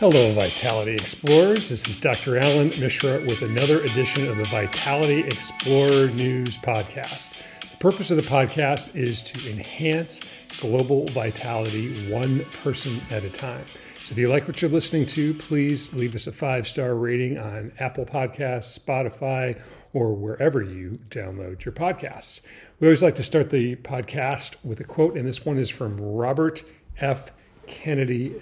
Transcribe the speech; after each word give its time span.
Hello, 0.00 0.32
Vitality 0.32 0.94
Explorers. 0.94 1.70
This 1.70 1.88
is 1.88 1.98
Dr. 1.98 2.38
Alan 2.38 2.68
Mishra 2.68 3.20
with 3.22 3.42
another 3.42 3.80
edition 3.80 4.28
of 4.28 4.36
the 4.36 4.44
Vitality 4.44 5.24
Explorer 5.24 6.06
News 6.10 6.56
Podcast. 6.58 7.44
The 7.68 7.76
purpose 7.78 8.12
of 8.12 8.16
the 8.16 8.22
podcast 8.22 8.94
is 8.94 9.20
to 9.22 9.50
enhance 9.50 10.46
global 10.60 11.08
vitality 11.08 12.08
one 12.12 12.44
person 12.62 13.02
at 13.10 13.24
a 13.24 13.28
time. 13.28 13.66
So 13.66 14.12
if 14.12 14.18
you 14.18 14.28
like 14.28 14.46
what 14.46 14.62
you're 14.62 14.70
listening 14.70 15.04
to, 15.06 15.34
please 15.34 15.92
leave 15.92 16.14
us 16.14 16.28
a 16.28 16.32
five 16.32 16.68
star 16.68 16.94
rating 16.94 17.36
on 17.36 17.72
Apple 17.80 18.06
Podcasts, 18.06 18.78
Spotify, 18.78 19.60
or 19.92 20.14
wherever 20.14 20.62
you 20.62 21.00
download 21.10 21.64
your 21.64 21.74
podcasts. 21.74 22.42
We 22.78 22.86
always 22.86 23.02
like 23.02 23.16
to 23.16 23.24
start 23.24 23.50
the 23.50 23.74
podcast 23.74 24.64
with 24.64 24.78
a 24.78 24.84
quote, 24.84 25.16
and 25.16 25.26
this 25.26 25.44
one 25.44 25.58
is 25.58 25.70
from 25.70 26.00
Robert 26.00 26.62
F. 27.00 27.32
Kennedy. 27.66 28.40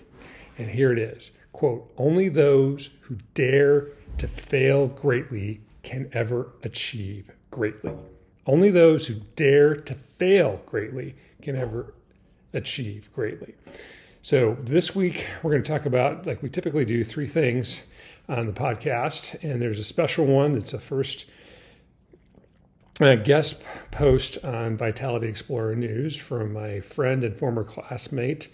And 0.59 0.71
here 0.71 0.91
it 0.91 0.99
is 0.99 1.33
quote, 1.57 1.91
only 1.97 2.29
those 2.29 2.91
who 3.01 3.17
dare 3.33 3.89
to 4.19 4.29
fail 4.29 4.89
greatly 4.89 5.63
can 5.83 6.07
ever 6.13 6.53
achieve 6.63 7.31
greatly. 7.51 7.93
Only 8.47 8.71
those 8.71 9.07
who 9.07 9.15
dare 9.37 9.75
to 9.75 9.95
fail 9.95 10.61
greatly 10.67 11.17
can 11.41 11.57
ever 11.57 11.95
achieve 12.53 13.11
greatly. 13.15 13.55
So, 14.21 14.59
this 14.61 14.95
week 14.95 15.29
we're 15.43 15.53
going 15.53 15.63
to 15.63 15.73
talk 15.73 15.87
about, 15.87 16.27
like 16.27 16.43
we 16.43 16.51
typically 16.51 16.85
do, 16.85 17.03
three 17.03 17.27
things 17.27 17.85
on 18.29 18.45
the 18.45 18.53
podcast. 18.53 19.43
And 19.43 19.63
there's 19.63 19.79
a 19.79 19.85
special 19.85 20.27
one 20.27 20.53
that's 20.53 20.75
a 20.75 20.79
first 20.79 21.25
uh, 23.01 23.15
guest 23.15 23.63
post 23.93 24.45
on 24.45 24.77
Vitality 24.77 25.29
Explorer 25.29 25.75
News 25.75 26.19
from 26.19 26.53
my 26.53 26.81
friend 26.81 27.25
and 27.25 27.35
former 27.35 27.65
classmate, 27.65 28.49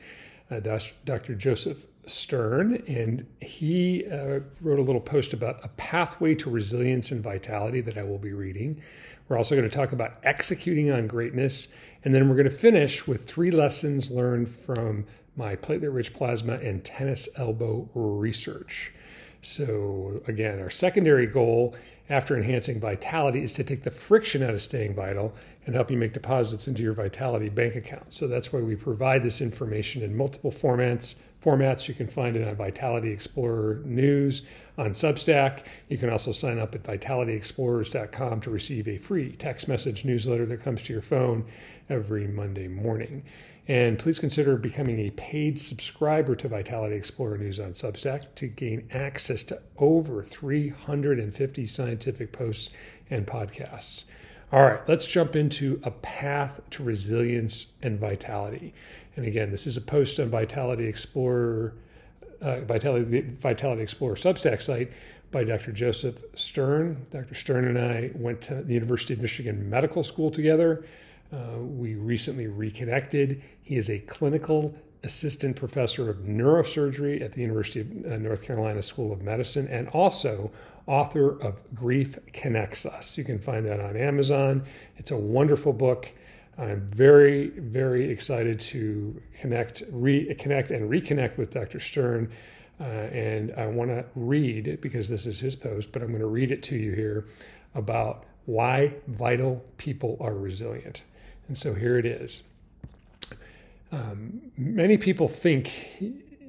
uh, 0.53 0.79
Dr. 1.05 1.35
Joseph 1.35 1.87
Stern, 2.07 2.83
and 2.87 3.27
he 3.41 4.05
uh, 4.07 4.41
wrote 4.61 4.79
a 4.79 4.83
little 4.83 5.01
post 5.01 5.33
about 5.33 5.65
a 5.65 5.69
pathway 5.69 6.35
to 6.35 6.51
resilience 6.51 7.11
and 7.11 7.23
vitality 7.23 7.81
that 7.81 7.97
I 7.97 8.03
will 8.03 8.19
be 8.19 8.33
reading. 8.33 8.83
We're 9.29 9.37
also 9.37 9.57
going 9.57 9.69
to 9.69 9.75
talk 9.75 9.93
about 9.93 10.19
executing 10.25 10.91
on 10.91 11.07
greatness, 11.07 11.73
and 12.05 12.15
then 12.15 12.29
we're 12.29 12.37
going 12.37 12.51
to 12.51 12.51
finish 12.51 13.07
with 13.07 13.25
three 13.25 13.51
lessons 13.51 14.11
learned 14.11 14.49
from 14.49 15.07
my 15.37 15.57
platelet 15.57 15.95
rich 15.95 16.13
plasma 16.13 16.55
and 16.55 16.85
tennis 16.85 17.29
elbow 17.37 17.89
research. 17.95 18.93
So, 19.41 20.23
again, 20.29 20.61
our 20.61 20.71
secondary 20.71 21.27
goal 21.27 21.75
after 22.13 22.37
enhancing 22.37 22.79
vitality 22.79 23.43
is 23.43 23.55
to 23.55 23.65
take 23.65 23.83
the 23.83 23.91
friction 23.91 24.43
out 24.43 24.53
of 24.53 24.61
staying 24.61 24.95
vital 24.95 25.33
and 25.65 25.75
help 25.75 25.91
you 25.91 25.97
make 25.97 26.13
deposits 26.13 26.69
into 26.69 26.83
your 26.83 26.93
vitality 26.93 27.49
bank 27.49 27.75
account. 27.75 28.13
So 28.13 28.29
that's 28.29 28.53
why 28.53 28.61
we 28.61 28.77
provide 28.77 29.23
this 29.23 29.41
information 29.41 30.03
in 30.03 30.15
multiple 30.15 30.53
formats. 30.53 31.15
Formats 31.43 31.89
you 31.89 31.95
can 31.95 32.07
find 32.07 32.37
it 32.37 32.47
on 32.47 32.55
Vitality 32.55 33.11
Explorer 33.11 33.81
News 33.87 34.43
on 34.77 34.91
Substack. 34.91 35.65
You 35.89 35.97
can 35.97 36.11
also 36.11 36.33
sign 36.33 36.59
up 36.59 36.75
at 36.75 36.83
vitalityexplorers.com 36.83 38.43
to 38.43 38.51
receive 38.51 38.89
a 38.89 38.99
free 38.99 39.33
text 39.33 39.67
message 39.67 40.05
newsletter 40.05 40.45
that 40.45 40.63
comes 40.63 40.83
to 40.83 40.93
your 40.93 41.01
phone 41.01 41.47
every 41.89 42.27
Monday 42.27 42.69
morning. 42.69 43.25
And 43.69 43.97
please 43.99 44.19
consider 44.19 44.57
becoming 44.57 44.99
a 44.99 45.11
paid 45.11 45.61
subscriber 45.61 46.35
to 46.35 46.49
Vitality 46.49 46.97
Explorer 46.97 47.39
News 47.39 47.61
on 47.61 47.73
Substack 47.73 48.35
to 48.35 48.49
gain 48.49 48.89
access 48.91 49.45
to 49.45 49.63
over 49.79 50.23
350 50.23 51.67
scientific 51.67 52.33
posts 52.33 52.71
and 53.09 53.25
podcasts. 53.25 54.05
All 54.51 54.63
right, 54.63 54.81
let's 54.89 55.07
jump 55.07 55.37
into 55.37 55.81
a 55.85 55.93
path 55.93 56.61
to 56.71 56.83
resilience 56.83 57.73
and 57.83 57.99
vitality. 57.99 58.75
And 59.17 59.27
again, 59.27 59.51
this 59.51 59.67
is 59.67 59.77
a 59.77 59.81
post 59.81 60.19
on 60.19 60.29
Vitality 60.29 60.87
Explorer, 60.87 61.75
uh, 62.41 62.61
Vitality, 62.63 63.21
Vitality 63.21 63.83
Explorer 63.83 64.17
Substack 64.17 64.61
site 64.61 64.91
by 65.31 65.45
Dr. 65.45 65.73
Joseph 65.73 66.23
Stern. 66.35 67.03
Dr. 67.11 67.35
Stern 67.35 67.67
and 67.67 67.79
I 67.79 68.11
went 68.15 68.43
to 68.43 68.57
the 68.57 68.75
University 68.75 69.15
of 69.15 69.21
Michigan 69.21 69.71
Medical 69.71 70.03
School 70.03 70.31
together. 70.31 70.85
Uh, 71.33 71.59
we 71.61 71.95
recently 71.95 72.47
reconnected. 72.47 73.43
He 73.63 73.77
is 73.77 73.89
a 73.89 73.99
clinical 74.01 74.75
assistant 75.03 75.57
professor 75.57 76.11
of 76.11 76.19
neurosurgery 76.19 77.23
at 77.23 77.33
the 77.33 77.41
University 77.41 77.81
of 77.81 78.13
uh, 78.13 78.19
North 78.19 78.43
Carolina 78.43 78.83
School 78.83 79.13
of 79.13 79.23
Medicine 79.23 79.67
and 79.69 79.89
also 79.89 80.51
author 80.87 81.41
of 81.41 81.59
Grief 81.75 82.19
Connects 82.33 82.85
Us. 82.85 83.17
You 83.17 83.25
can 83.25 83.39
find 83.39 83.67
that 83.67 83.81
on 83.81 83.97
Amazon. 83.97 84.63
It's 84.99 85.11
a 85.11 85.17
wonderful 85.17 85.73
book. 85.73 86.13
I'm 86.59 86.83
very, 86.91 87.49
very 87.49 88.11
excited 88.11 88.61
to 88.61 89.21
connect, 89.41 89.91
reconnect, 89.91 90.71
and 90.71 90.91
reconnect 90.91 91.39
with 91.39 91.51
Dr. 91.51 91.81
Stern. 91.81 92.31
Uh, 92.79 92.85
and 92.85 93.55
I 93.57 93.67
want 93.67 93.91
to 93.91 94.05
read, 94.15 94.81
because 94.81 95.09
this 95.09 95.25
is 95.25 95.41
his 95.41 95.57
post, 95.57 95.93
but 95.93 96.03
I'm 96.03 96.09
going 96.09 96.21
to 96.21 96.27
read 96.27 96.51
it 96.51 96.63
to 96.65 96.77
you 96.77 96.93
here 96.93 97.27
about 97.75 98.25
why 98.45 98.95
vital 99.09 99.65
people 99.79 100.19
are 100.21 100.35
resilient. 100.35 101.05
And 101.49 101.57
so 101.57 101.75
here 101.75 101.99
it 101.99 102.07
is. 102.07 102.45
Um, 103.91 104.41
many 104.57 104.97
people 104.97 105.29
think 105.29 105.73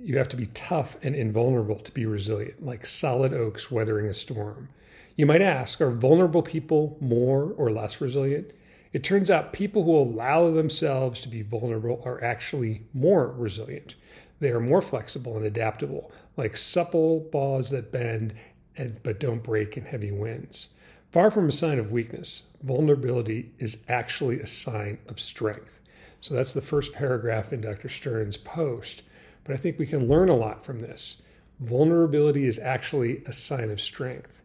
you 0.04 0.18
have 0.18 0.30
to 0.30 0.38
be 0.38 0.46
tough 0.48 0.98
and 1.02 1.16
invulnerable 1.16 1.80
to 1.80 1.92
be 1.94 2.06
resilient, 2.06 2.66
like 2.66 2.86
solid 2.86 3.34
oaks 3.34 3.70
weathering 3.70 4.08
a 4.08 4.14
storm. 4.14 4.70
You 5.16 5.26
might 5.26 5.42
ask, 5.42 5.81
are 5.81 5.92
vulnerable 5.92 6.42
people 6.42 6.98
more 7.00 7.54
or 7.58 7.72
less 7.72 8.02
resilient? 8.02 8.52
It 8.94 9.04
turns 9.04 9.30
out 9.30 9.54
people 9.54 9.84
who 9.84 9.98
allow 9.98 10.52
themselves 10.52 11.22
to 11.22 11.30
be 11.30 11.42
vulnerable 11.42 12.02
are 12.06 12.24
actually 12.24 12.84
more 12.94 13.28
resilient. 13.28 13.96
They 14.40 14.52
are 14.52 14.60
more 14.60 14.81
flexible 14.81 15.38
and 15.38 15.46
adaptable, 15.46 16.12
like 16.38 16.58
supple 16.58 17.22
boughs 17.31 17.70
that 17.72 17.92
bend 17.92 18.34
and, 18.75 19.02
but 19.04 19.20
don't 19.20 19.44
break 19.44 19.78
in 19.78 19.86
heavy 19.86 20.12
winds. 20.12 20.70
Far 21.13 21.29
from 21.29 21.47
a 21.47 21.51
sign 21.51 21.78
of 21.78 21.91
weakness, 21.91 22.47
vulnerability 22.63 23.51
is 23.59 23.84
actually 23.88 24.40
a 24.40 24.47
sign 24.47 24.97
of 25.07 25.19
strength. 25.19 25.79
So 26.22 26.34
that's 26.34 26.53
the 26.53 26.62
first 26.62 26.91
paragraph 26.91 27.53
in 27.53 27.62
Dr. 27.62 27.88
Stern's 27.88 28.35
post. 28.35 29.03
But 29.44 29.53
I 29.53 29.57
think 29.57 29.78
we 29.78 29.85
can 29.85 30.07
learn 30.07 30.29
a 30.29 30.35
lot 30.35 30.66
from 30.66 30.79
this. 30.79 31.22
Vulnerability 31.59 32.47
is 32.47 32.57
actually 32.57 33.22
a 33.28 33.31
sign 33.31 33.69
of 33.69 33.79
strength. 33.79 34.41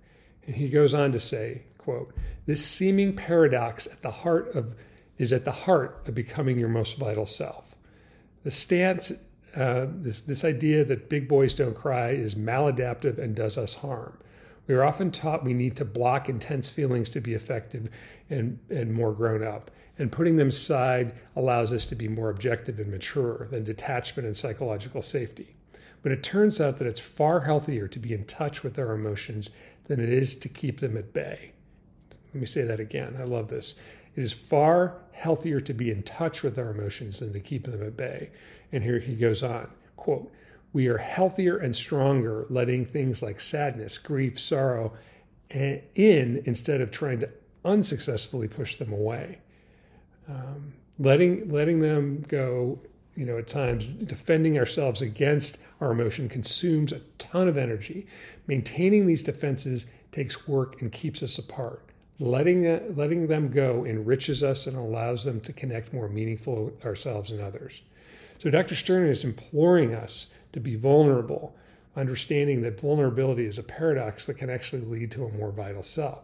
And 0.46 0.56
he 0.56 0.68
goes 0.68 0.92
on 0.92 1.10
to 1.12 1.20
say, 1.20 1.62
quote, 1.78 2.12
this 2.44 2.66
seeming 2.66 3.16
paradox 3.16 3.86
at 3.86 4.02
the 4.02 4.10
heart 4.10 4.54
of 4.54 4.76
is 5.16 5.32
at 5.32 5.46
the 5.46 5.52
heart 5.52 6.02
of 6.06 6.14
becoming 6.14 6.58
your 6.58 6.68
most 6.68 6.98
vital 6.98 7.24
self. 7.24 7.76
The 8.44 8.50
stance, 8.50 9.10
uh, 9.56 9.86
this, 9.88 10.20
this 10.20 10.44
idea 10.44 10.84
that 10.84 11.08
big 11.08 11.28
boys 11.28 11.54
don't 11.54 11.74
cry 11.74 12.10
is 12.10 12.34
maladaptive 12.34 13.18
and 13.18 13.34
does 13.34 13.56
us 13.56 13.72
harm. 13.72 14.18
We 14.68 14.74
are 14.74 14.84
often 14.84 15.10
taught 15.10 15.44
we 15.44 15.54
need 15.54 15.76
to 15.76 15.84
block 15.84 16.28
intense 16.28 16.70
feelings 16.70 17.10
to 17.10 17.20
be 17.20 17.34
effective 17.34 17.88
and, 18.30 18.58
and 18.70 18.92
more 18.92 19.12
grown 19.12 19.42
up. 19.42 19.70
And 19.98 20.12
putting 20.12 20.36
them 20.36 20.48
aside 20.48 21.14
allows 21.34 21.72
us 21.72 21.84
to 21.86 21.96
be 21.96 22.06
more 22.06 22.30
objective 22.30 22.78
and 22.78 22.90
mature 22.90 23.48
than 23.50 23.64
detachment 23.64 24.26
and 24.26 24.36
psychological 24.36 25.02
safety. 25.02 25.56
But 26.02 26.12
it 26.12 26.22
turns 26.22 26.60
out 26.60 26.78
that 26.78 26.86
it's 26.86 27.00
far 27.00 27.40
healthier 27.40 27.88
to 27.88 27.98
be 27.98 28.12
in 28.12 28.24
touch 28.26 28.62
with 28.62 28.78
our 28.78 28.92
emotions 28.92 29.50
than 29.86 29.98
it 29.98 30.10
is 30.10 30.36
to 30.36 30.48
keep 30.48 30.78
them 30.78 30.96
at 30.96 31.12
bay. 31.12 31.52
Let 32.32 32.40
me 32.40 32.46
say 32.46 32.62
that 32.62 32.78
again. 32.78 33.16
I 33.18 33.24
love 33.24 33.48
this. 33.48 33.74
It 34.14 34.22
is 34.22 34.32
far 34.32 34.98
healthier 35.12 35.60
to 35.60 35.72
be 35.72 35.90
in 35.90 36.02
touch 36.02 36.42
with 36.42 36.58
our 36.58 36.70
emotions 36.70 37.20
than 37.20 37.32
to 37.32 37.40
keep 37.40 37.64
them 37.64 37.82
at 37.82 37.96
bay. 37.96 38.30
And 38.70 38.84
here 38.84 38.98
he 38.98 39.14
goes 39.14 39.42
on 39.42 39.68
quote, 39.96 40.32
we 40.72 40.88
are 40.88 40.98
healthier 40.98 41.58
and 41.58 41.74
stronger 41.74 42.46
letting 42.50 42.84
things 42.84 43.22
like 43.22 43.40
sadness, 43.40 43.98
grief, 43.98 44.38
sorrow 44.38 44.92
in 45.50 46.42
instead 46.44 46.80
of 46.80 46.90
trying 46.90 47.18
to 47.20 47.30
unsuccessfully 47.64 48.48
push 48.48 48.76
them 48.76 48.92
away. 48.92 49.38
Um, 50.28 50.74
letting 50.98 51.48
letting 51.50 51.80
them 51.80 52.24
go, 52.28 52.78
you 53.16 53.24
know, 53.24 53.38
at 53.38 53.48
times 53.48 53.86
defending 53.86 54.58
ourselves 54.58 55.00
against 55.00 55.58
our 55.80 55.92
emotion 55.92 56.28
consumes 56.28 56.92
a 56.92 57.00
ton 57.16 57.48
of 57.48 57.56
energy. 57.56 58.06
Maintaining 58.46 59.06
these 59.06 59.22
defenses 59.22 59.86
takes 60.12 60.46
work 60.46 60.82
and 60.82 60.92
keeps 60.92 61.22
us 61.22 61.38
apart. 61.38 61.82
Letting 62.20 62.94
letting 62.94 63.26
them 63.26 63.48
go 63.48 63.86
enriches 63.86 64.42
us 64.42 64.66
and 64.66 64.76
allows 64.76 65.24
them 65.24 65.40
to 65.40 65.52
connect 65.52 65.94
more 65.94 66.08
meaningful 66.08 66.76
ourselves 66.84 67.30
and 67.30 67.40
others. 67.40 67.80
So 68.38 68.50
Dr. 68.50 68.76
Stern 68.76 69.08
is 69.08 69.24
imploring 69.24 69.94
us 69.94 70.28
to 70.52 70.60
be 70.60 70.76
vulnerable, 70.76 71.56
understanding 71.96 72.62
that 72.62 72.80
vulnerability 72.80 73.46
is 73.46 73.58
a 73.58 73.62
paradox 73.62 74.26
that 74.26 74.34
can 74.34 74.50
actually 74.50 74.82
lead 74.82 75.10
to 75.12 75.24
a 75.24 75.32
more 75.32 75.50
vital 75.50 75.82
self. 75.82 76.20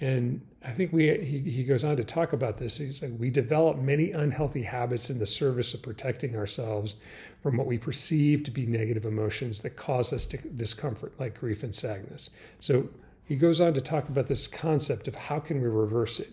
And 0.00 0.42
I 0.62 0.72
think 0.72 0.92
we 0.92 1.16
he, 1.18 1.38
he 1.38 1.64
goes 1.64 1.84
on 1.84 1.96
to 1.96 2.04
talk 2.04 2.32
about 2.32 2.58
this. 2.58 2.76
He's 2.76 3.00
like, 3.00 3.12
we 3.18 3.30
develop 3.30 3.78
many 3.78 4.12
unhealthy 4.12 4.62
habits 4.62 5.08
in 5.08 5.18
the 5.18 5.26
service 5.26 5.72
of 5.72 5.82
protecting 5.82 6.36
ourselves 6.36 6.96
from 7.42 7.56
what 7.56 7.66
we 7.66 7.78
perceive 7.78 8.44
to 8.44 8.50
be 8.50 8.66
negative 8.66 9.04
emotions 9.04 9.62
that 9.62 9.76
cause 9.76 10.12
us 10.12 10.26
discomfort, 10.26 11.14
like 11.18 11.38
grief 11.38 11.62
and 11.62 11.74
sadness. 11.74 12.30
So 12.60 12.88
he 13.24 13.36
goes 13.36 13.60
on 13.60 13.72
to 13.74 13.80
talk 13.80 14.08
about 14.08 14.26
this 14.26 14.46
concept 14.46 15.08
of 15.08 15.14
how 15.14 15.38
can 15.38 15.62
we 15.62 15.68
reverse 15.68 16.20
it. 16.20 16.32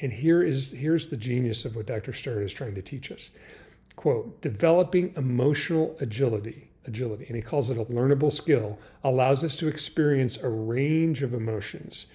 And 0.00 0.12
here 0.12 0.42
is 0.42 0.72
here's 0.72 1.08
the 1.08 1.16
genius 1.16 1.64
of 1.64 1.76
what 1.76 1.86
Dr. 1.86 2.12
Stern 2.12 2.42
is 2.42 2.52
trying 2.52 2.74
to 2.74 2.82
teach 2.82 3.12
us 3.12 3.30
quote, 3.96 4.40
developing 4.40 5.12
emotional 5.16 5.96
agility 6.00 6.68
agility, 6.86 7.26
and 7.26 7.36
he 7.36 7.42
calls 7.42 7.70
it 7.70 7.76
a 7.76 7.84
learnable 7.84 8.32
skill, 8.32 8.78
allows 9.04 9.44
us 9.44 9.56
to 9.56 9.68
experience 9.68 10.36
a 10.38 10.48
range 10.48 11.22
of 11.22 11.34
emotions 11.34 12.06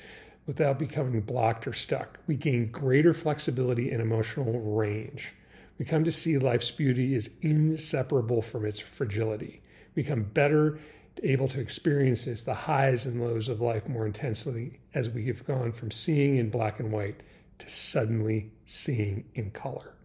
without 0.46 0.80
becoming 0.80 1.22
blocked 1.22 1.68
or 1.68 1.74
stuck. 1.74 2.20
We 2.28 2.36
gain 2.36 2.72
greater 2.72 3.14
flexibility 3.14 3.92
and 3.92 4.02
emotional 4.02 4.60
range. 4.60 5.34
We 5.78 5.86
come 5.86 6.04
to 6.06 6.12
see 6.12 6.38
life's 6.38 6.72
beauty 6.72 7.16
is 7.16 7.32
inseparable 7.42 8.42
from 8.42 8.66
its 8.66 8.80
fragility. 8.80 9.62
We 9.96 10.04
become 10.04 10.24
better 10.24 10.80
able 11.24 11.48
to 11.50 11.60
experience 11.60 12.26
the 12.44 12.54
highs 12.54 13.06
and 13.06 13.22
lows 13.22 13.50
of 13.50 13.60
life 13.60 13.88
more 13.88 14.06
intensely 14.06 14.80
as 14.94 15.10
we 15.10 15.26
have 15.28 15.46
gone 15.46 15.72
from 15.72 15.92
seeing 15.92 16.38
in 16.38 16.50
black 16.50 16.80
and 16.80 16.92
white 16.92 17.22
to 17.58 17.68
suddenly 17.68 18.52
seeing 18.66 19.26
in 19.34 19.50
color. 19.52 19.97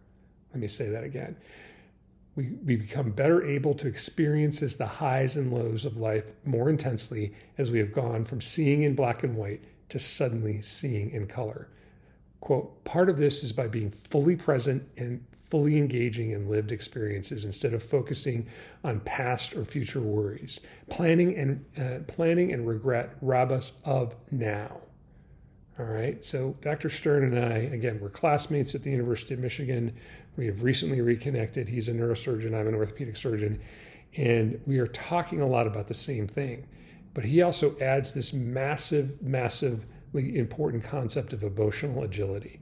Let 0.53 0.61
me 0.61 0.67
say 0.67 0.89
that 0.89 1.03
again. 1.03 1.35
We, 2.35 2.51
we 2.65 2.75
become 2.77 3.11
better 3.11 3.45
able 3.45 3.75
to 3.75 3.87
experience 3.87 4.59
the 4.75 4.85
highs 4.85 5.37
and 5.37 5.51
lows 5.51 5.85
of 5.85 5.97
life 5.97 6.31
more 6.45 6.69
intensely 6.69 7.33
as 7.57 7.69
we 7.69 7.79
have 7.79 7.91
gone 7.91 8.23
from 8.23 8.41
seeing 8.41 8.83
in 8.83 8.95
black 8.95 9.23
and 9.23 9.35
white 9.35 9.63
to 9.89 9.99
suddenly 9.99 10.61
seeing 10.61 11.11
in 11.11 11.27
color. 11.27 11.67
Quote, 12.39 12.83
part 12.83 13.09
of 13.09 13.17
this 13.17 13.43
is 13.43 13.51
by 13.51 13.67
being 13.67 13.91
fully 13.91 14.35
present 14.35 14.87
and 14.97 15.23
fully 15.49 15.77
engaging 15.77 16.31
in 16.31 16.49
lived 16.49 16.71
experiences 16.71 17.45
instead 17.45 17.75
of 17.75 17.83
focusing 17.83 18.47
on 18.83 18.99
past 19.01 19.55
or 19.55 19.63
future 19.63 20.01
worries. 20.01 20.59
Planning 20.89 21.35
and 21.35 21.65
uh, 21.77 22.03
planning 22.11 22.53
and 22.53 22.67
regret 22.67 23.15
rob 23.21 23.51
us 23.51 23.73
of 23.85 24.15
now. 24.31 24.81
All 25.79 25.85
right. 25.85 26.23
So 26.23 26.55
Dr. 26.61 26.87
Stern 26.87 27.23
and 27.23 27.51
I, 27.51 27.57
again, 27.57 27.99
we're 27.99 28.09
classmates 28.09 28.75
at 28.75 28.83
the 28.83 28.91
University 28.91 29.33
of 29.33 29.39
Michigan. 29.39 29.95
We 30.37 30.45
have 30.45 30.61
recently 30.61 31.01
reconnected. 31.01 31.67
He's 31.67 31.89
a 31.89 31.93
neurosurgeon. 31.93 32.53
I'm 32.53 32.67
an 32.67 32.75
orthopedic 32.75 33.17
surgeon, 33.17 33.59
and 34.15 34.61
we 34.67 34.77
are 34.77 34.87
talking 34.87 35.41
a 35.41 35.47
lot 35.47 35.65
about 35.65 35.87
the 35.87 35.95
same 35.95 36.27
thing. 36.27 36.67
But 37.15 37.25
he 37.25 37.41
also 37.41 37.75
adds 37.79 38.13
this 38.13 38.33
massive, 38.33 39.19
massively 39.21 40.37
important 40.37 40.83
concept 40.83 41.33
of 41.33 41.41
emotional 41.41 42.03
agility. 42.03 42.59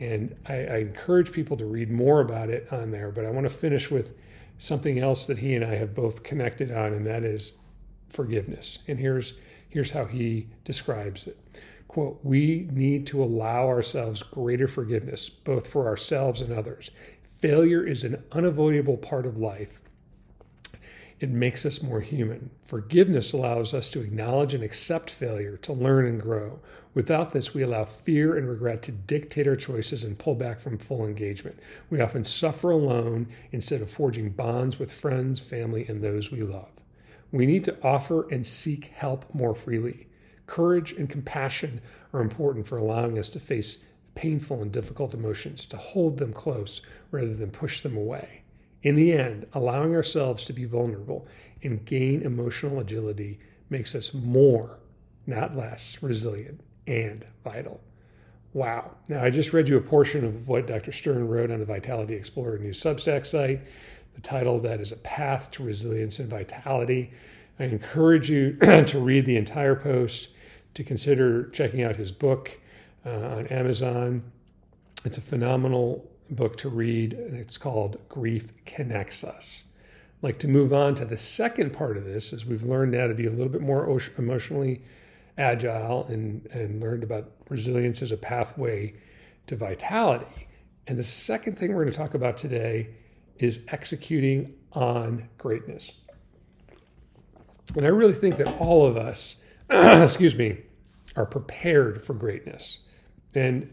And 0.00 0.34
I, 0.46 0.54
I, 0.54 0.76
encourage 0.78 1.30
people 1.30 1.56
to 1.58 1.66
read 1.66 1.90
more 1.90 2.20
about 2.20 2.48
it 2.48 2.72
on 2.72 2.90
there. 2.90 3.12
But 3.12 3.26
I 3.26 3.30
want 3.30 3.48
to 3.48 3.54
finish 3.54 3.90
with 3.90 4.16
something 4.58 4.98
else 4.98 5.26
that 5.26 5.38
he 5.38 5.54
and 5.54 5.64
I 5.64 5.76
have 5.76 5.94
both 5.94 6.22
connected 6.22 6.72
on, 6.72 6.94
and 6.94 7.04
that 7.06 7.22
is 7.22 7.58
forgiveness. 8.08 8.80
And 8.88 8.98
here's 8.98 9.34
here's 9.68 9.92
how 9.92 10.04
he 10.04 10.48
describes 10.64 11.28
it. 11.28 11.38
Quote, 11.90 12.20
we 12.22 12.68
need 12.70 13.04
to 13.08 13.20
allow 13.20 13.66
ourselves 13.66 14.22
greater 14.22 14.68
forgiveness, 14.68 15.28
both 15.28 15.66
for 15.66 15.88
ourselves 15.88 16.40
and 16.40 16.52
others. 16.52 16.92
Failure 17.38 17.84
is 17.84 18.04
an 18.04 18.22
unavoidable 18.30 18.96
part 18.96 19.26
of 19.26 19.40
life, 19.40 19.80
it 21.18 21.30
makes 21.30 21.66
us 21.66 21.82
more 21.82 22.00
human. 22.00 22.50
Forgiveness 22.62 23.32
allows 23.32 23.74
us 23.74 23.90
to 23.90 24.02
acknowledge 24.02 24.54
and 24.54 24.62
accept 24.62 25.10
failure, 25.10 25.56
to 25.56 25.72
learn 25.72 26.06
and 26.06 26.20
grow. 26.20 26.60
Without 26.94 27.32
this, 27.32 27.54
we 27.54 27.62
allow 27.62 27.84
fear 27.84 28.36
and 28.36 28.48
regret 28.48 28.82
to 28.82 28.92
dictate 28.92 29.48
our 29.48 29.56
choices 29.56 30.04
and 30.04 30.16
pull 30.16 30.36
back 30.36 30.60
from 30.60 30.78
full 30.78 31.04
engagement. 31.04 31.58
We 31.90 32.00
often 32.00 32.22
suffer 32.22 32.70
alone 32.70 33.26
instead 33.50 33.82
of 33.82 33.90
forging 33.90 34.30
bonds 34.30 34.78
with 34.78 34.92
friends, 34.92 35.40
family, 35.40 35.88
and 35.88 36.00
those 36.00 36.30
we 36.30 36.42
love. 36.42 36.70
We 37.32 37.46
need 37.46 37.64
to 37.64 37.76
offer 37.82 38.28
and 38.30 38.46
seek 38.46 38.92
help 38.94 39.24
more 39.34 39.56
freely. 39.56 40.06
Courage 40.50 40.90
and 40.90 41.08
compassion 41.08 41.80
are 42.12 42.20
important 42.20 42.66
for 42.66 42.76
allowing 42.76 43.20
us 43.20 43.28
to 43.28 43.38
face 43.38 43.78
painful 44.16 44.60
and 44.60 44.72
difficult 44.72 45.14
emotions, 45.14 45.64
to 45.66 45.76
hold 45.76 46.18
them 46.18 46.32
close 46.32 46.82
rather 47.12 47.34
than 47.34 47.52
push 47.52 47.82
them 47.82 47.96
away. 47.96 48.42
In 48.82 48.96
the 48.96 49.12
end, 49.12 49.46
allowing 49.52 49.94
ourselves 49.94 50.42
to 50.46 50.52
be 50.52 50.64
vulnerable 50.64 51.28
and 51.62 51.84
gain 51.84 52.22
emotional 52.22 52.80
agility 52.80 53.38
makes 53.68 53.94
us 53.94 54.12
more, 54.12 54.80
not 55.24 55.56
less, 55.56 56.02
resilient 56.02 56.62
and 56.84 57.24
vital. 57.44 57.80
Wow. 58.52 58.96
Now, 59.06 59.22
I 59.22 59.30
just 59.30 59.52
read 59.52 59.68
you 59.68 59.76
a 59.76 59.80
portion 59.80 60.24
of 60.24 60.48
what 60.48 60.66
Dr. 60.66 60.90
Stern 60.90 61.28
wrote 61.28 61.52
on 61.52 61.60
the 61.60 61.64
Vitality 61.64 62.14
Explorer 62.14 62.58
News 62.58 62.82
Substack 62.82 63.24
site. 63.24 63.60
The 64.16 64.20
title 64.20 64.56
of 64.56 64.64
that 64.64 64.80
is 64.80 64.90
A 64.90 64.96
Path 64.96 65.52
to 65.52 65.62
Resilience 65.62 66.18
and 66.18 66.28
Vitality. 66.28 67.12
I 67.60 67.64
encourage 67.66 68.28
you 68.28 68.56
to 68.86 68.98
read 68.98 69.26
the 69.26 69.36
entire 69.36 69.76
post, 69.76 70.30
to 70.74 70.84
consider 70.84 71.48
checking 71.50 71.82
out 71.82 71.96
his 71.96 72.12
book 72.12 72.58
uh, 73.04 73.10
on 73.10 73.46
Amazon. 73.48 74.22
It's 75.04 75.18
a 75.18 75.22
phenomenal 75.22 76.08
book 76.30 76.56
to 76.58 76.68
read, 76.68 77.14
and 77.14 77.36
it's 77.36 77.58
called 77.58 77.98
Grief 78.08 78.52
Connects 78.64 79.24
Us. 79.24 79.64
I'd 80.18 80.22
like 80.22 80.38
to 80.40 80.48
move 80.48 80.72
on 80.72 80.94
to 80.96 81.04
the 81.04 81.16
second 81.16 81.72
part 81.72 81.96
of 81.96 82.04
this, 82.04 82.32
as 82.32 82.44
we've 82.44 82.62
learned 82.62 82.92
now 82.92 83.06
to 83.06 83.14
be 83.14 83.26
a 83.26 83.30
little 83.30 83.48
bit 83.48 83.62
more 83.62 84.00
emotionally 84.18 84.82
agile 85.38 86.04
and, 86.04 86.46
and 86.52 86.80
learned 86.80 87.02
about 87.02 87.30
resilience 87.48 88.02
as 88.02 88.12
a 88.12 88.16
pathway 88.16 88.94
to 89.46 89.56
vitality. 89.56 90.48
And 90.86 90.98
the 90.98 91.02
second 91.02 91.58
thing 91.58 91.74
we're 91.74 91.84
going 91.84 91.92
to 91.92 91.98
talk 91.98 92.14
about 92.14 92.36
today 92.36 92.90
is 93.38 93.64
executing 93.68 94.54
on 94.72 95.28
greatness. 95.38 96.00
And 97.76 97.86
I 97.86 97.88
really 97.88 98.12
think 98.12 98.36
that 98.36 98.58
all 98.58 98.84
of 98.84 98.96
us, 98.96 99.42
excuse 100.02 100.34
me, 100.34 100.58
are 101.16 101.26
prepared 101.26 102.04
for 102.04 102.14
greatness. 102.14 102.80
And 103.34 103.72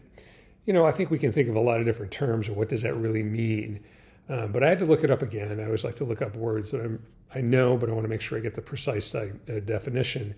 you 0.64 0.72
know, 0.72 0.84
I 0.84 0.92
think 0.92 1.10
we 1.10 1.18
can 1.18 1.32
think 1.32 1.48
of 1.48 1.56
a 1.56 1.60
lot 1.60 1.80
of 1.80 1.86
different 1.86 2.12
terms 2.12 2.46
or 2.46 2.52
what 2.52 2.68
does 2.68 2.82
that 2.82 2.94
really 2.94 3.22
mean. 3.22 3.82
Uh, 4.28 4.46
but 4.46 4.62
I 4.62 4.68
had 4.68 4.78
to 4.80 4.84
look 4.84 5.02
it 5.02 5.10
up 5.10 5.22
again. 5.22 5.58
I 5.58 5.64
always 5.64 5.82
like 5.82 5.94
to 5.96 6.04
look 6.04 6.20
up 6.20 6.36
words 6.36 6.70
that 6.70 6.82
I'm, 6.82 7.02
i 7.34 7.40
know, 7.40 7.76
but 7.76 7.88
I 7.88 7.92
want 7.92 8.04
to 8.04 8.08
make 8.08 8.20
sure 8.20 8.36
I 8.36 8.42
get 8.42 8.54
the 8.54 8.60
precise 8.60 9.14
uh, 9.14 9.30
definition. 9.64 10.34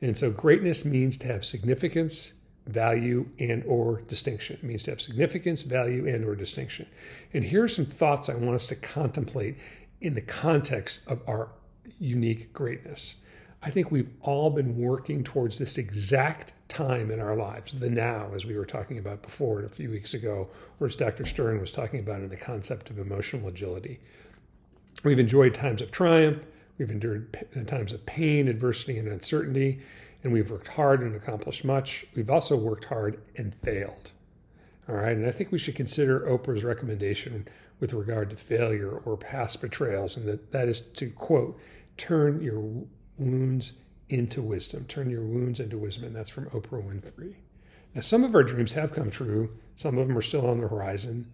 And 0.00 0.16
so, 0.16 0.30
greatness 0.30 0.84
means 0.84 1.16
to 1.18 1.26
have 1.26 1.44
significance, 1.44 2.32
value, 2.66 3.28
and 3.40 3.64
or 3.64 4.02
distinction. 4.02 4.56
It 4.56 4.64
means 4.64 4.84
to 4.84 4.92
have 4.92 5.00
significance, 5.00 5.62
value, 5.62 6.06
and 6.06 6.24
or 6.24 6.36
distinction. 6.36 6.86
And 7.34 7.42
here 7.42 7.64
are 7.64 7.68
some 7.68 7.84
thoughts 7.84 8.28
I 8.28 8.36
want 8.36 8.54
us 8.54 8.66
to 8.68 8.76
contemplate 8.76 9.58
in 10.00 10.14
the 10.14 10.20
context 10.20 11.00
of 11.08 11.20
our 11.26 11.48
unique 11.98 12.52
greatness. 12.52 13.16
I 13.62 13.70
think 13.70 13.90
we've 13.90 14.10
all 14.22 14.50
been 14.50 14.76
working 14.76 15.22
towards 15.22 15.58
this 15.58 15.78
exact 15.78 16.52
time 16.68 17.10
in 17.10 17.20
our 17.20 17.36
lives, 17.36 17.78
the 17.78 17.88
now, 17.88 18.30
as 18.34 18.44
we 18.44 18.56
were 18.56 18.66
talking 18.66 18.98
about 18.98 19.22
before 19.22 19.62
a 19.62 19.68
few 19.68 19.90
weeks 19.90 20.14
ago, 20.14 20.48
or 20.80 20.88
as 20.88 20.96
Dr. 20.96 21.24
Stern 21.24 21.60
was 21.60 21.70
talking 21.70 22.00
about 22.00 22.22
in 22.22 22.28
the 22.28 22.36
concept 22.36 22.90
of 22.90 22.98
emotional 22.98 23.48
agility. 23.48 24.00
We've 25.04 25.20
enjoyed 25.20 25.54
times 25.54 25.80
of 25.80 25.92
triumph, 25.92 26.44
we've 26.76 26.90
endured 26.90 27.36
times 27.66 27.92
of 27.92 28.04
pain, 28.04 28.48
adversity, 28.48 28.98
and 28.98 29.06
uncertainty, 29.06 29.80
and 30.24 30.32
we've 30.32 30.50
worked 30.50 30.68
hard 30.68 31.00
and 31.00 31.14
accomplished 31.14 31.64
much. 31.64 32.06
We've 32.16 32.30
also 32.30 32.56
worked 32.56 32.86
hard 32.86 33.20
and 33.36 33.54
failed. 33.54 34.10
All 34.88 34.96
right, 34.96 35.16
and 35.16 35.26
I 35.26 35.30
think 35.30 35.52
we 35.52 35.58
should 35.58 35.76
consider 35.76 36.20
Oprah's 36.20 36.64
recommendation 36.64 37.46
with 37.78 37.92
regard 37.92 38.30
to 38.30 38.36
failure 38.36 38.90
or 39.04 39.16
past 39.16 39.60
betrayals, 39.60 40.16
and 40.16 40.26
that, 40.26 40.50
that 40.50 40.68
is 40.68 40.80
to 40.80 41.10
quote, 41.10 41.60
turn 41.96 42.42
your 42.42 42.84
wounds 43.18 43.74
into 44.08 44.42
wisdom. 44.42 44.84
Turn 44.84 45.10
your 45.10 45.22
wounds 45.22 45.60
into 45.60 45.78
wisdom. 45.78 46.04
And 46.04 46.14
that's 46.14 46.30
from 46.30 46.46
Oprah 46.46 46.82
Winfrey. 46.82 47.34
Now, 47.94 48.00
some 48.00 48.24
of 48.24 48.34
our 48.34 48.42
dreams 48.42 48.72
have 48.72 48.92
come 48.92 49.10
true. 49.10 49.50
Some 49.74 49.98
of 49.98 50.08
them 50.08 50.16
are 50.16 50.22
still 50.22 50.46
on 50.46 50.60
the 50.60 50.68
horizon. 50.68 51.32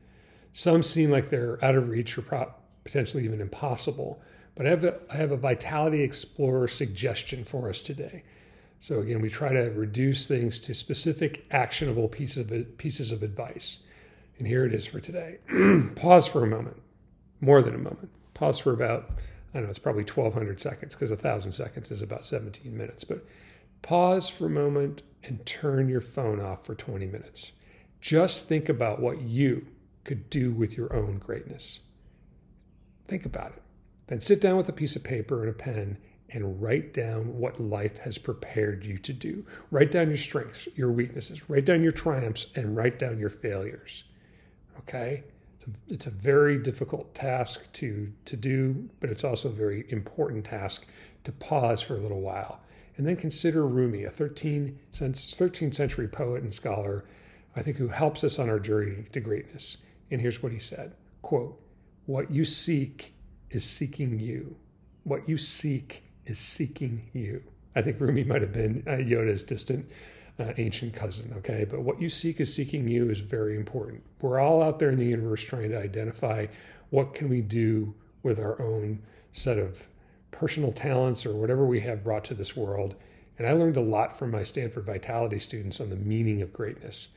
Some 0.52 0.82
seem 0.82 1.10
like 1.10 1.28
they're 1.28 1.62
out 1.64 1.74
of 1.74 1.88
reach 1.88 2.16
or 2.18 2.22
potentially 2.84 3.24
even 3.24 3.40
impossible. 3.40 4.22
But 4.54 4.66
I 4.66 4.70
have, 4.70 4.84
a, 4.84 4.98
I 5.10 5.16
have 5.16 5.30
a 5.30 5.36
Vitality 5.36 6.02
Explorer 6.02 6.66
suggestion 6.68 7.44
for 7.44 7.68
us 7.68 7.80
today. 7.80 8.24
So, 8.80 9.00
again, 9.00 9.20
we 9.20 9.28
try 9.28 9.52
to 9.52 9.70
reduce 9.70 10.26
things 10.26 10.58
to 10.60 10.74
specific, 10.74 11.46
actionable 11.50 12.08
pieces 12.08 12.50
of, 12.50 12.78
pieces 12.78 13.12
of 13.12 13.22
advice. 13.22 13.80
And 14.38 14.46
here 14.46 14.64
it 14.64 14.72
is 14.72 14.86
for 14.86 15.00
today. 15.00 15.38
Pause 15.96 16.28
for 16.28 16.44
a 16.44 16.46
moment, 16.46 16.80
more 17.40 17.60
than 17.60 17.74
a 17.74 17.78
moment. 17.78 18.10
Pause 18.34 18.60
for 18.60 18.72
about 18.72 19.10
I 19.52 19.58
don't 19.58 19.64
know, 19.64 19.70
it's 19.70 19.78
probably 19.78 20.04
1200 20.04 20.60
seconds 20.60 20.94
because 20.94 21.10
a 21.10 21.16
thousand 21.16 21.52
seconds 21.52 21.90
is 21.90 22.02
about 22.02 22.24
17 22.24 22.76
minutes. 22.76 23.04
But 23.04 23.24
pause 23.82 24.28
for 24.28 24.46
a 24.46 24.50
moment 24.50 25.02
and 25.24 25.44
turn 25.46 25.88
your 25.88 26.00
phone 26.00 26.40
off 26.40 26.66
for 26.66 26.74
20 26.74 27.06
minutes. 27.06 27.52
Just 28.00 28.46
think 28.46 28.68
about 28.68 29.00
what 29.00 29.22
you 29.22 29.66
could 30.04 30.30
do 30.30 30.52
with 30.52 30.76
your 30.76 30.94
own 30.94 31.18
greatness. 31.18 31.80
Think 33.06 33.24
about 33.24 33.52
it. 33.52 33.62
Then 34.06 34.20
sit 34.20 34.40
down 34.40 34.56
with 34.56 34.68
a 34.68 34.72
piece 34.72 34.96
of 34.96 35.04
paper 35.04 35.40
and 35.40 35.50
a 35.50 35.54
pen 35.54 35.98
and 36.30 36.62
write 36.62 36.92
down 36.92 37.38
what 37.38 37.60
life 37.60 37.98
has 37.98 38.18
prepared 38.18 38.84
you 38.84 38.98
to 38.98 39.12
do. 39.12 39.44
Write 39.70 39.90
down 39.90 40.08
your 40.08 40.18
strengths, 40.18 40.68
your 40.76 40.92
weaknesses, 40.92 41.48
write 41.48 41.64
down 41.64 41.82
your 41.82 41.92
triumphs, 41.92 42.46
and 42.54 42.76
write 42.76 42.98
down 42.98 43.18
your 43.18 43.30
failures. 43.30 44.04
Okay? 44.80 45.24
It's 45.88 46.06
a 46.06 46.10
very 46.10 46.58
difficult 46.58 47.14
task 47.14 47.70
to 47.74 48.12
to 48.24 48.36
do, 48.36 48.88
but 49.00 49.10
it's 49.10 49.24
also 49.24 49.48
a 49.48 49.52
very 49.52 49.84
important 49.88 50.44
task 50.44 50.86
to 51.24 51.32
pause 51.32 51.82
for 51.82 51.94
a 51.96 52.00
little 52.00 52.20
while 52.20 52.60
and 52.98 53.06
then 53.06 53.16
consider 53.16 53.66
Rumi, 53.66 54.04
a 54.04 54.10
13th, 54.10 54.74
13th 54.92 55.74
century 55.74 56.08
poet 56.08 56.42
and 56.42 56.52
scholar, 56.52 57.04
I 57.54 57.62
think, 57.62 57.76
who 57.76 57.88
helps 57.88 58.24
us 58.24 58.40
on 58.40 58.50
our 58.50 58.58
journey 58.58 59.04
to 59.12 59.20
greatness. 59.20 59.78
And 60.10 60.20
here's 60.20 60.42
what 60.42 60.52
he 60.52 60.58
said: 60.58 60.94
"Quote: 61.22 61.60
What 62.06 62.30
you 62.30 62.44
seek 62.44 63.14
is 63.50 63.64
seeking 63.64 64.18
you. 64.18 64.56
what 65.04 65.26
you 65.26 65.38
seek 65.38 66.04
is 66.26 66.38
seeking 66.38 67.08
you. 67.14 67.42
I 67.74 67.80
think 67.80 67.98
Rumi 67.98 68.24
might 68.24 68.42
have 68.42 68.52
been 68.52 68.82
uh, 68.86 68.96
Yoda's 68.96 69.42
distant 69.42 69.90
uh, 70.38 70.52
ancient 70.56 70.94
cousin, 70.94 71.32
okay? 71.38 71.66
But 71.68 71.80
what 71.80 72.00
you 72.00 72.08
seek 72.08 72.40
is 72.40 72.54
seeking 72.54 72.86
you 72.86 73.10
is 73.10 73.20
very 73.20 73.56
important. 73.56 74.02
We're 74.20 74.38
all 74.38 74.62
out 74.62 74.78
there 74.78 74.90
in 74.90 74.98
the 74.98 75.04
universe 75.04 75.42
trying 75.42 75.70
to 75.70 75.80
identify 75.80 76.46
what 76.90 77.14
can 77.14 77.28
we 77.28 77.40
do 77.40 77.94
with 78.22 78.38
our 78.38 78.60
own 78.62 79.00
set 79.32 79.58
of 79.58 79.86
personal 80.30 80.72
talents 80.72 81.26
or 81.26 81.34
whatever 81.34 81.66
we 81.66 81.80
have 81.80 82.04
brought 82.04 82.24
to 82.26 82.34
this 82.34 82.56
world. 82.56 82.94
And 83.38 83.46
I 83.46 83.52
learned 83.52 83.76
a 83.76 83.82
lot 83.82 84.16
from 84.16 84.30
my 84.30 84.42
Stanford 84.42 84.84
Vitality 84.84 85.38
students 85.38 85.80
on 85.80 85.90
the 85.90 85.96
meaning 85.96 86.42
of 86.42 86.52
greatness. 86.52 87.08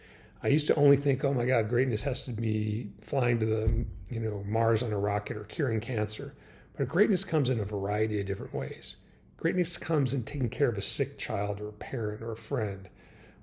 I 0.44 0.48
used 0.48 0.68
to 0.68 0.76
only 0.76 0.98
think, 0.98 1.24
oh 1.24 1.34
my 1.34 1.46
God, 1.46 1.70
greatness 1.70 2.04
has 2.04 2.24
to 2.24 2.32
be 2.32 2.90
flying 3.02 3.40
to 3.40 3.46
the 3.46 3.86
you 4.10 4.20
know 4.20 4.44
Mars 4.48 4.82
on 4.82 4.92
a 4.92 4.98
rocket 4.98 5.38
or 5.38 5.44
curing 5.44 5.80
cancer. 5.80 6.34
But 6.76 6.88
greatness 6.88 7.24
comes 7.24 7.50
in 7.50 7.60
a 7.60 7.66
variety 7.66 8.20
of 8.20 8.26
different 8.26 8.54
ways. 8.54 8.96
Greatness 9.38 9.78
comes 9.78 10.14
in 10.14 10.24
taking 10.24 10.50
care 10.50 10.70
of 10.70 10.78
a 10.78 10.82
sick 10.82 11.18
child 11.18 11.60
or 11.60 11.70
a 11.70 11.74
parent 11.74 12.22
or 12.22 12.32
a 12.32 12.38
friend 12.38 12.90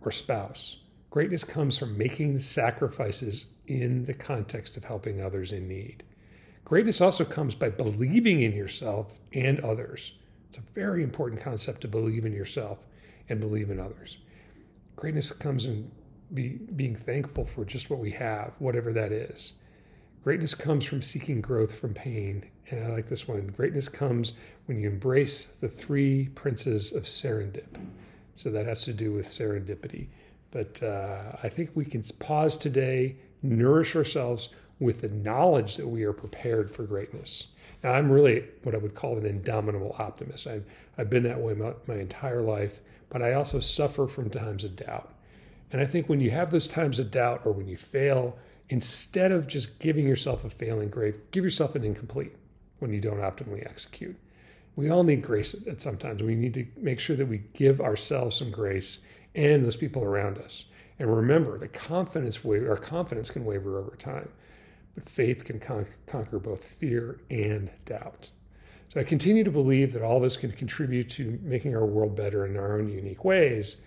or 0.03 0.13
spouse. 0.13 0.79
Greatness 1.11 1.45
comes 1.45 1.79
from 1.79 1.97
making 1.97 2.39
sacrifices 2.39 3.47
in 3.67 4.05
the 4.05 4.15
context 4.15 4.77
of 4.77 4.85
helping 4.85 5.21
others 5.21 5.53
in 5.53 5.67
need. 5.67 6.05
Greatness 6.65 7.01
also 7.01 7.25
comes 7.25 7.55
by 7.55 7.71
believing 7.71 8.43
in 8.43 8.53
yourself 8.53 9.19
and 9.33 9.59
others. 9.61 10.13
It's 10.49 10.59
a 10.59 10.73
very 10.75 11.03
important 11.03 11.41
concept 11.41 11.81
to 11.83 11.89
believe 11.89 12.27
in 12.27 12.33
yourself 12.33 12.87
and 13.29 13.41
believe 13.41 13.71
in 13.71 13.81
others. 13.81 14.19
Greatness 14.97 15.31
comes 15.33 15.65
in 15.65 15.91
be, 16.35 16.59
being 16.77 16.95
thankful 16.95 17.45
for 17.45 17.65
just 17.65 17.91
what 17.91 18.01
we 18.01 18.11
have, 18.11 18.53
whatever 18.59 18.93
that 18.93 19.13
is. 19.13 19.55
Greatness 20.25 20.55
comes 20.55 20.85
from 20.85 21.01
seeking 21.01 21.41
growth 21.41 21.79
from 21.79 21.95
pain. 21.95 22.45
And 22.71 22.85
I 22.85 22.89
like 22.89 23.07
this 23.07 23.27
one. 23.27 23.47
Greatness 23.47 23.89
comes 23.89 24.35
when 24.67 24.79
you 24.79 24.91
embrace 24.91 25.57
the 25.61 25.69
three 25.69 26.29
princes 26.35 26.93
of 26.93 27.05
serendip. 27.05 27.79
So 28.39 28.51
that 28.51 28.67
has 28.67 28.85
to 28.85 28.93
do 28.93 29.13
with 29.13 29.27
serendipity. 29.27 30.07
But 30.53 30.81
uh, 30.83 31.37
I 31.43 31.49
think 31.49 31.71
we 31.75 31.85
can 31.85 32.03
pause 32.21 32.57
today, 32.57 33.17
nourish 33.43 33.97
ourselves 33.97 34.51
with 34.79 35.01
the 35.01 35.09
knowledge 35.09 35.77
that 35.77 35.89
we 35.89 36.05
are 36.05 36.13
prepared 36.13 36.71
for 36.71 36.85
greatness. 36.85 37.49
Now, 37.83 37.95
I'm 37.95 38.11
really 38.11 38.45
what 38.63 38.77
I 38.77 38.79
would 38.79 38.95
call 38.95 39.19
an 39.19 39.27
indomitable 39.27 39.97
optimist. 39.99 40.47
I've, 40.47 40.65
I've 40.97 41.11
been 41.11 41.25
that 41.25 41.41
way 41.41 41.55
my, 41.55 41.73
my 41.89 41.97
entire 41.97 42.41
life, 42.41 42.81
but 43.11 43.23
I 43.23 43.33
also 43.33 43.59
suffer 43.59 44.07
from 44.07 44.31
times 44.31 44.63
of 44.63 44.77
doubt. 44.77 45.13
And 45.73 45.81
I 45.81 45.85
think 45.85 46.09
when 46.09 46.21
you 46.21 46.31
have 46.31 46.53
those 46.53 46.69
times 46.69 47.01
of 47.01 47.11
doubt 47.11 47.43
or 47.45 47.53
when 47.53 47.67
you 47.67 47.77
fail, 47.77 48.39
instead 48.69 49.33
of 49.33 49.49
just 49.49 49.81
giving 49.81 50.07
yourself 50.07 50.45
a 50.45 50.51
failing 50.51 50.91
grade, 50.91 51.17
give 51.33 51.43
yourself 51.43 51.75
an 51.75 51.85
incomplete 51.85 52.37
when 52.79 52.93
you 52.93 53.01
don't 53.01 53.19
optimally 53.19 53.67
execute. 53.67 54.17
We 54.79 54.91
all 54.91 55.03
need 55.03 55.23
grace 55.23 55.57
at 55.67 55.81
sometimes. 55.81 56.23
We 56.23 56.37
need 56.37 56.55
to 56.55 56.65
make 56.77 57.01
sure 57.01 57.17
that 57.17 57.27
we 57.27 57.39
give 57.53 57.81
ourselves 57.81 58.37
some 58.37 58.53
grace 58.53 59.01
and 59.35 59.67
those 59.67 59.75
people 59.75 60.05
around 60.05 60.39
us. 60.39 60.67
And 61.01 61.13
remember, 61.13 61.59
the 61.59 61.67
confidence 61.67 62.45
our 62.45 62.77
confidence 62.77 63.29
can 63.29 63.45
waver 63.45 63.81
over 63.81 63.97
time, 63.97 64.29
but 64.95 65.09
faith 65.09 65.45
can 65.45 65.59
con- 65.59 65.89
conquer 66.07 66.39
both 66.39 66.63
fear 66.63 67.19
and 67.29 67.73
doubt. 67.87 68.31
So 68.91 69.01
I 69.01 69.03
continue 69.03 69.43
to 69.43 69.51
believe 69.51 69.93
that 69.95 70.03
all 70.03 70.17
of 70.17 70.23
us 70.23 70.37
can 70.37 70.53
contribute 70.53 71.11
to 71.11 71.41
making 71.43 71.75
our 71.75 71.85
world 71.85 72.15
better 72.15 72.47
in 72.47 72.57
our 72.57 72.79
own 72.79 72.89
unique 72.89 73.25
ways. 73.25 73.79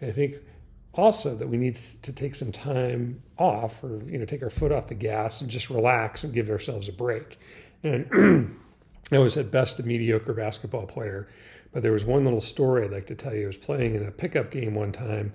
And 0.00 0.10
I 0.10 0.14
think 0.14 0.36
also 0.94 1.34
that 1.34 1.46
we 1.46 1.58
need 1.58 1.74
to 1.74 2.10
take 2.10 2.34
some 2.34 2.52
time 2.52 3.22
off 3.36 3.84
or 3.84 4.02
you 4.06 4.16
know 4.16 4.24
take 4.24 4.42
our 4.42 4.48
foot 4.48 4.72
off 4.72 4.86
the 4.86 4.94
gas 4.94 5.42
and 5.42 5.50
just 5.50 5.68
relax 5.68 6.24
and 6.24 6.32
give 6.32 6.48
ourselves 6.48 6.88
a 6.88 6.92
break 6.92 7.38
and 7.82 8.56
i 9.12 9.18
was 9.18 9.36
at 9.36 9.50
best 9.50 9.78
a 9.78 9.82
mediocre 9.82 10.32
basketball 10.32 10.86
player 10.86 11.28
but 11.72 11.82
there 11.82 11.92
was 11.92 12.04
one 12.04 12.24
little 12.24 12.40
story 12.40 12.84
i'd 12.84 12.92
like 12.92 13.06
to 13.06 13.14
tell 13.14 13.34
you 13.34 13.44
i 13.44 13.46
was 13.46 13.56
playing 13.56 13.94
in 13.94 14.06
a 14.06 14.10
pickup 14.10 14.50
game 14.50 14.74
one 14.74 14.92
time 14.92 15.32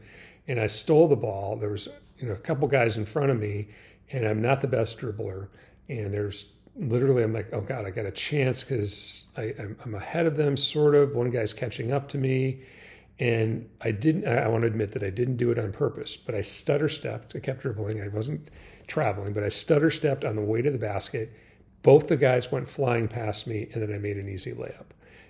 and 0.48 0.60
i 0.60 0.68
stole 0.68 1.08
the 1.08 1.15
ball 1.15 1.56
there 1.56 1.70
was 1.70 1.88
you 2.18 2.27
know 2.27 2.34
a 2.34 2.38
couple 2.38 2.68
guys 2.68 2.98
in 2.98 3.06
front 3.06 3.32
of 3.32 3.39
me 3.39 3.68
and 4.12 4.27
i'm 4.27 4.42
not 4.42 4.62
the 4.62 4.68
best 4.68 4.98
dribbler 4.98 5.48
and 5.89 6.13
there's 6.13 6.48
literally 6.75 7.24
i'm 7.24 7.34
like 7.34 7.48
oh 7.53 7.62
god 7.62 7.86
i 7.86 7.89
got 7.89 8.06
a 8.06 8.12
chance 8.12 8.63
because 8.63 9.25
i'm 9.38 9.96
ahead 9.96 10.25
of 10.25 10.38
them 10.38 10.58
sort 10.58 10.96
of 10.96 11.15
one 11.15 11.30
guy's 11.30 11.53
catching 11.53 11.92
up 11.92 12.08
to 12.10 12.18
me 12.18 12.62
and 13.20 13.70
I 13.82 13.92
didn't, 13.92 14.27
I 14.27 14.48
want 14.48 14.62
to 14.62 14.68
admit 14.68 14.92
that 14.94 15.03
I 15.03 15.10
didn't 15.10 15.38
do 15.38 15.51
it 15.51 15.60
on 15.60 15.72
purpose, 15.72 16.18
but 16.18 16.34
I 16.34 16.42
stutter 16.42 16.89
stepped. 16.89 17.36
I 17.36 17.39
kept 17.39 17.62
dribbling. 17.62 18.01
I 18.01 18.08
wasn't 18.08 18.50
traveling, 18.88 19.34
but 19.34 19.44
I 19.44 19.50
stutter 19.50 19.92
stepped 19.92 20.25
on 20.25 20.36
the 20.36 20.42
way 20.42 20.62
to 20.62 20.72
the 20.72 20.80
basket. 20.80 21.32
Both 21.84 22.08
the 22.08 22.18
guys 22.18 22.52
went 22.52 22.70
flying 22.70 23.08
past 23.08 23.46
me, 23.46 23.70
and 23.74 23.82
then 23.82 23.94
I 23.94 24.00
made 24.00 24.18
an 24.18 24.30
easy 24.30 24.54
layup. 24.54 24.86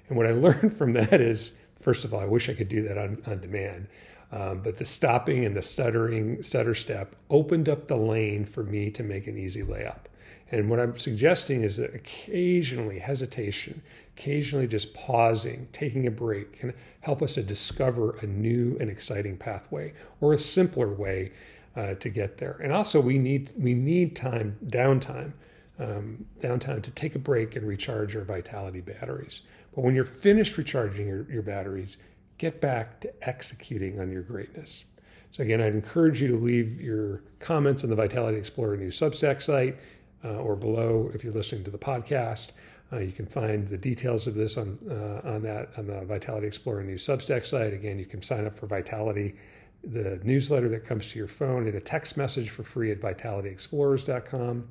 And 0.08 0.18
what 0.18 0.28
I 0.28 0.32
learned 0.32 0.76
from 0.76 0.94
that 0.94 1.20
is, 1.20 1.54
first 1.82 2.06
of 2.06 2.14
all, 2.14 2.22
I 2.22 2.26
wish 2.26 2.50
I 2.50 2.54
could 2.54 2.70
do 2.70 2.88
that 2.88 2.98
on, 2.98 3.22
on 3.28 3.42
demand. 3.42 3.88
Um, 4.32 4.62
but 4.62 4.78
the 4.78 4.86
stopping 4.86 5.46
and 5.46 5.56
the 5.56 5.62
stuttering 5.62 6.42
stutter 6.42 6.74
step 6.74 7.16
opened 7.30 7.70
up 7.70 7.88
the 7.88 7.98
lane 7.98 8.46
for 8.46 8.64
me 8.64 8.90
to 8.92 9.04
make 9.04 9.28
an 9.28 9.38
easy 9.38 9.62
layup. 9.62 10.06
And 10.52 10.70
what 10.70 10.80
I'm 10.80 10.98
suggesting 10.98 11.64
is 11.64 11.78
that 11.78 11.96
occasionally 11.96 13.00
hesitation, 13.00 13.82
occasionally 14.16 14.68
just 14.68 14.94
pausing, 14.94 15.68
taking 15.72 16.08
a 16.08 16.12
break 16.12 16.60
can 16.60 16.74
help 17.02 17.22
us 17.22 17.36
to 17.36 17.44
discover 17.44 18.18
a 18.18 18.28
new 18.28 18.78
and 18.80 18.90
exciting 18.90 19.38
pathway 19.38 19.94
or 20.22 20.34
a 20.34 20.38
simpler 20.38 20.90
way 20.90 21.32
uh, 21.76 21.96
to 21.96 22.10
get 22.10 22.38
there. 22.38 22.60
And 22.62 22.72
also, 22.72 23.02
we 23.02 23.18
need 23.18 23.52
we 23.58 23.74
need 23.74 24.16
time, 24.16 24.58
downtime, 24.68 25.34
um, 25.80 26.26
downtime 26.40 26.82
to 26.84 26.92
take 26.92 27.16
a 27.16 27.20
break 27.20 27.56
and 27.56 27.68
recharge 27.68 28.14
your 28.14 28.24
vitality 28.24 28.82
batteries. 28.82 29.42
But 29.74 29.84
when 29.84 29.96
you're 29.96 30.06
finished 30.06 30.58
recharging 30.58 31.08
your, 31.08 31.30
your 31.32 31.42
batteries, 31.42 31.98
get 32.38 32.62
back 32.62 33.00
to 33.02 33.28
executing 33.28 34.00
on 34.00 34.12
your 34.12 34.22
greatness. 34.22 34.86
So 35.32 35.42
again, 35.42 35.62
I'd 35.62 35.74
encourage 35.74 36.22
you 36.22 36.28
to 36.28 36.36
leave 36.36 36.80
your 36.80 37.24
comments 37.40 37.84
on 37.84 37.90
the 37.90 37.96
Vitality 37.96 38.38
Explorer 38.38 38.78
News 38.78 39.00
Substack 39.00 39.42
site 39.42 39.78
uh, 40.24 40.36
or 40.38 40.56
below 40.56 41.10
if 41.14 41.24
you're 41.24 41.34
listening 41.34 41.64
to 41.64 41.72
the 41.72 41.78
podcast. 41.78 42.52
Uh, 42.92 43.00
you 43.00 43.12
can 43.12 43.26
find 43.26 43.68
the 43.68 43.78
details 43.78 44.28
of 44.28 44.36
this 44.36 44.58
on 44.58 44.78
uh, 44.88 45.28
on 45.28 45.42
that 45.42 45.70
on 45.78 45.88
the 45.88 46.02
Vitality 46.06 46.46
Explorer 46.46 46.84
News 46.84 47.04
Substack 47.04 47.46
site. 47.46 47.74
Again, 47.74 47.98
you 47.98 48.06
can 48.06 48.22
sign 48.22 48.46
up 48.46 48.56
for 48.56 48.68
Vitality, 48.68 49.36
the 49.84 50.20
newsletter 50.24 50.70
that 50.70 50.86
comes 50.86 51.08
to 51.08 51.18
your 51.18 51.28
phone 51.28 51.68
in 51.68 51.76
a 51.76 51.82
text 51.82 52.16
message 52.16 52.52
for 52.52 52.62
free 52.62 52.92
at 52.92 53.02
vitalityexplorers.com. 53.02 54.68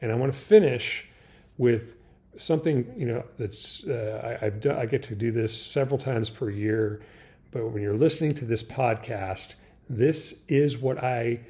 And 0.00 0.12
I 0.12 0.14
want 0.14 0.32
to 0.32 0.38
finish 0.38 1.06
with 1.58 1.94
something 2.36 2.92
you 2.96 3.06
know 3.06 3.24
that's 3.38 3.86
uh, 3.86 4.38
I, 4.42 4.50
done, 4.50 4.76
I 4.76 4.86
get 4.86 5.02
to 5.04 5.14
do 5.14 5.32
this 5.32 5.60
several 5.60 5.98
times 5.98 6.30
per 6.30 6.50
year, 6.50 7.00
but 7.50 7.68
when 7.70 7.82
you're 7.82 7.96
listening 7.96 8.34
to 8.34 8.44
this 8.44 8.62
podcast, 8.62 9.54
this 9.88 10.44
is 10.48 10.78
what 10.78 11.02
I 11.02 11.40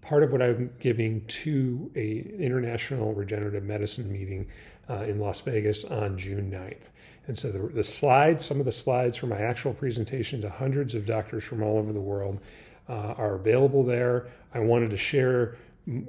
part 0.00 0.22
of 0.22 0.32
what 0.32 0.40
I'm 0.40 0.70
giving 0.80 1.24
to 1.26 1.90
a 1.94 2.20
international 2.38 3.12
regenerative 3.12 3.64
medicine 3.64 4.10
meeting 4.10 4.46
uh, 4.88 5.02
in 5.02 5.18
Las 5.18 5.40
Vegas 5.40 5.84
on 5.84 6.16
June 6.16 6.50
9th. 6.50 6.88
And 7.26 7.36
so 7.36 7.52
the, 7.52 7.58
the, 7.58 7.84
slides, 7.84 8.44
some 8.44 8.58
of 8.58 8.64
the 8.64 8.72
slides 8.72 9.16
from 9.16 9.28
my 9.28 9.40
actual 9.40 9.74
presentation 9.74 10.40
to 10.40 10.48
hundreds 10.48 10.94
of 10.94 11.04
doctors 11.04 11.44
from 11.44 11.62
all 11.62 11.76
over 11.76 11.92
the 11.92 12.00
world 12.00 12.40
uh, 12.88 13.14
are 13.18 13.34
available 13.34 13.84
there. 13.84 14.28
I 14.54 14.60
wanted 14.60 14.90
to 14.90 14.96
share 14.96 15.56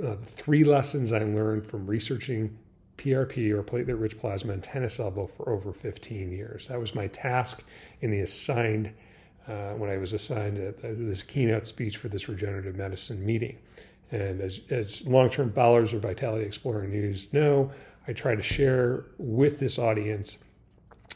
uh, 0.04 0.16
three 0.26 0.64
lessons 0.64 1.14
I 1.14 1.20
learned 1.20 1.66
from 1.66 1.88
researching 1.88 2.58
PRP 2.98 3.52
or 3.52 3.64
platelet 3.64 4.00
rich 4.00 4.20
plasma 4.20 4.54
and 4.54 4.64
tennis 4.64 5.00
elbow 5.00 5.28
for 5.28 5.50
over 5.50 5.72
15 5.72 6.32
years. 6.32 6.68
That 6.68 6.80
was 6.80 6.94
my 6.94 7.08
task 7.08 7.64
in 8.02 8.12
the 8.12 8.20
assigned 8.20 8.94
uh, 9.48 9.74
when 9.74 9.90
I 9.90 9.98
was 9.98 10.14
assigned 10.14 10.58
a, 10.58 10.70
a, 10.86 10.94
this 10.94 11.24
keynote 11.24 11.66
speech 11.66 11.98
for 11.98 12.10
this 12.10 12.30
regenerative 12.30 12.76
medicine 12.76 13.26
meeting. 13.26 13.58
And 14.12 14.42
as, 14.42 14.62
as 14.70 15.06
long 15.06 15.30
term 15.30 15.52
followers 15.54 15.94
of 15.94 16.02
Vitality 16.02 16.46
Explorer 16.46 16.88
News 16.88 17.32
know, 17.32 17.72
I 18.08 18.14
try 18.14 18.36
to 18.36 18.42
share 18.42 19.06
with 19.18 19.60
this 19.60 19.80
audience 19.80 20.40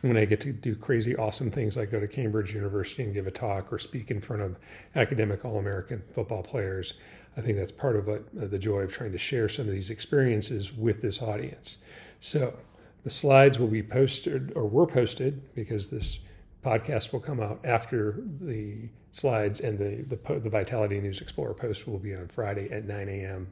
when 0.02 0.18
I 0.18 0.26
get 0.26 0.42
to 0.42 0.52
do 0.52 0.76
crazy, 0.76 1.16
awesome 1.16 1.50
things 1.50 1.78
like 1.78 1.92
go 1.92 2.00
to 2.00 2.08
Cambridge 2.08 2.54
University 2.54 3.04
and 3.04 3.14
give 3.14 3.26
a 3.26 3.32
talk 3.32 3.72
or 3.72 3.80
speak 3.80 4.12
in 4.12 4.20
front 4.20 4.42
of 4.42 4.60
academic 4.96 5.46
All 5.46 5.60
American 5.60 6.04
football 6.14 6.44
players. 6.44 6.96
I 7.36 7.42
think 7.42 7.58
that's 7.58 7.72
part 7.72 7.96
of 7.96 8.08
what 8.08 8.24
uh, 8.40 8.48
the 8.48 8.60
joy 8.60 8.82
of 8.82 8.94
trying 8.94 9.12
to 9.12 9.18
share 9.18 9.50
some 9.50 9.68
of 9.68 9.74
these 9.74 9.90
experiences 9.90 10.74
with 10.74 11.02
this 11.02 11.22
audience. 11.22 11.80
So 12.20 12.58
the 13.04 13.10
slides 13.10 13.60
will 13.60 13.68
be 13.68 13.84
posted 13.84 14.54
or 14.56 14.68
were 14.68 14.88
posted 14.88 15.54
because 15.56 15.90
this 15.90 16.20
podcast 16.64 17.12
will 17.12 17.20
come 17.20 17.40
out 17.40 17.60
after 17.64 18.24
the 18.42 18.90
slides, 19.12 19.60
and 19.60 19.78
the, 19.78 20.16
the, 20.16 20.40
the 20.40 20.50
Vitality 20.50 21.00
News 21.00 21.22
Explorer 21.22 21.54
post 21.54 21.88
will 21.88 22.00
be 22.00 22.16
on 22.16 22.28
Friday 22.30 22.72
at 22.72 22.86
9 22.86 23.10
a.m. 23.10 23.52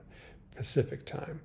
Pacific 0.56 1.06
time. 1.06 1.42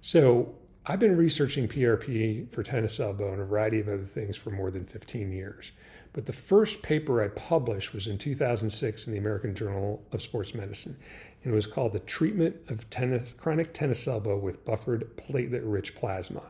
So 0.00 0.54
I've 0.86 1.00
been 1.00 1.16
researching 1.16 1.68
PRP 1.68 2.50
for 2.50 2.62
tennis 2.62 2.98
elbow 2.98 3.32
and 3.32 3.42
a 3.42 3.44
variety 3.44 3.80
of 3.80 3.88
other 3.88 4.04
things 4.04 4.36
for 4.36 4.50
more 4.50 4.70
than 4.70 4.86
15 4.86 5.32
years. 5.32 5.72
But 6.14 6.24
the 6.24 6.32
first 6.32 6.82
paper 6.82 7.22
I 7.22 7.28
published 7.28 7.92
was 7.92 8.06
in 8.06 8.16
2006 8.16 9.06
in 9.06 9.12
the 9.12 9.18
American 9.18 9.54
Journal 9.54 10.02
of 10.12 10.22
Sports 10.22 10.54
Medicine. 10.54 10.96
And 11.42 11.52
it 11.52 11.56
was 11.56 11.66
called 11.66 11.92
The 11.92 12.00
Treatment 12.00 12.56
of 12.68 12.88
tennis, 12.90 13.32
Chronic 13.32 13.72
Tennis 13.72 14.06
Elbow 14.06 14.36
with 14.36 14.64
Buffered 14.64 15.16
Platelet 15.16 15.62
Rich 15.64 15.94
Plasma. 15.94 16.42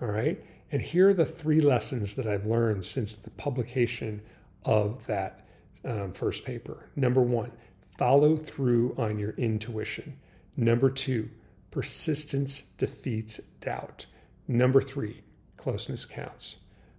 All 0.00 0.08
right. 0.08 0.42
And 0.72 0.82
here 0.82 1.10
are 1.10 1.14
the 1.14 1.24
three 1.24 1.60
lessons 1.60 2.16
that 2.16 2.26
I've 2.26 2.46
learned 2.46 2.84
since 2.84 3.14
the 3.14 3.30
publication 3.30 4.20
of 4.64 5.06
that 5.06 5.46
um, 5.84 6.12
first 6.12 6.44
paper. 6.44 6.88
Number 6.96 7.22
one, 7.22 7.52
follow 7.96 8.36
through 8.36 8.94
on 8.98 9.18
your 9.18 9.30
intuition. 9.32 10.18
Number 10.56 10.90
two, 10.90 11.30
persistence 11.70 12.60
defeats 12.60 13.38
doubt. 13.60 14.06
Number 14.48 14.80
three, 14.80 15.22
closeness 15.56 16.04
counts. 16.04 16.56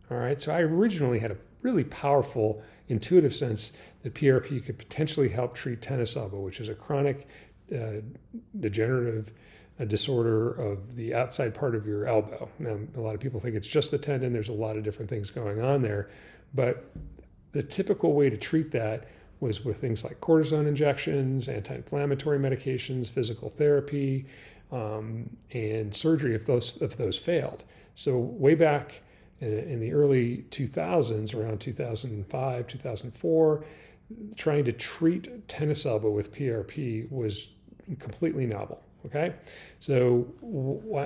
All 0.10 0.18
right, 0.18 0.40
so 0.40 0.54
I 0.54 0.62
originally 0.62 1.20
had 1.20 1.32
a 1.32 1.38
really 1.68 1.84
powerful 1.84 2.64
intuitive 2.88 3.36
sense 3.36 3.74
that 4.04 4.14
PRP 4.14 4.66
could 4.66 4.78
potentially 4.78 5.28
help 5.28 5.54
treat 5.54 5.82
tennis 5.82 6.16
elbow, 6.16 6.40
which 6.40 6.62
is 6.62 6.70
a 6.70 6.74
chronic 6.74 7.28
uh, 7.76 8.00
degenerative 8.58 9.34
uh, 9.78 9.84
disorder 9.84 10.52
of 10.52 10.96
the 10.96 11.14
outside 11.14 11.54
part 11.54 11.76
of 11.76 11.86
your 11.86 12.08
elbow. 12.08 12.48
Now, 12.58 12.78
a 12.96 13.02
lot 13.02 13.16
of 13.16 13.20
people 13.20 13.42
think 13.42 13.56
it's 13.56 13.68
just 13.68 13.92
the 13.92 13.98
tendon. 13.98 14.32
There's 14.32 14.48
a 14.48 14.54
lot 14.54 14.78
of 14.78 14.84
different 14.84 15.10
things 15.10 15.30
going 15.30 15.62
on 15.62 15.82
there, 15.82 16.10
but 16.56 16.90
the 17.52 17.62
typical 17.62 18.14
way 18.14 18.30
to 18.30 18.38
treat 18.38 18.72
that 18.72 19.10
was 19.42 19.66
with 19.66 19.78
things 19.78 20.06
like 20.06 20.22
cortisone 20.22 20.68
injections, 20.68 21.50
anti-inflammatory 21.50 22.40
medications, 22.40 23.08
physical 23.08 23.50
therapy, 23.50 24.26
um, 24.72 25.30
and 25.52 25.94
surgery 25.94 26.34
if 26.34 26.46
those 26.46 26.78
if 26.82 26.96
those 26.96 27.18
failed. 27.18 27.66
So 27.94 28.18
way 28.18 28.56
back 28.56 29.02
in 29.40 29.80
the 29.80 29.94
early 29.94 30.46
2000s, 30.50 31.36
around 31.36 31.60
2005, 31.60 32.68
2004, 32.68 33.66
trying 34.36 34.66
to 34.66 34.72
treat 34.72 35.48
tennis 35.48 35.86
elbow 35.86 36.10
with 36.10 36.34
PRP 36.34 37.12
was 37.12 37.50
completely 38.00 38.46
novel. 38.46 38.82
Okay, 39.06 39.36
so 39.80 40.28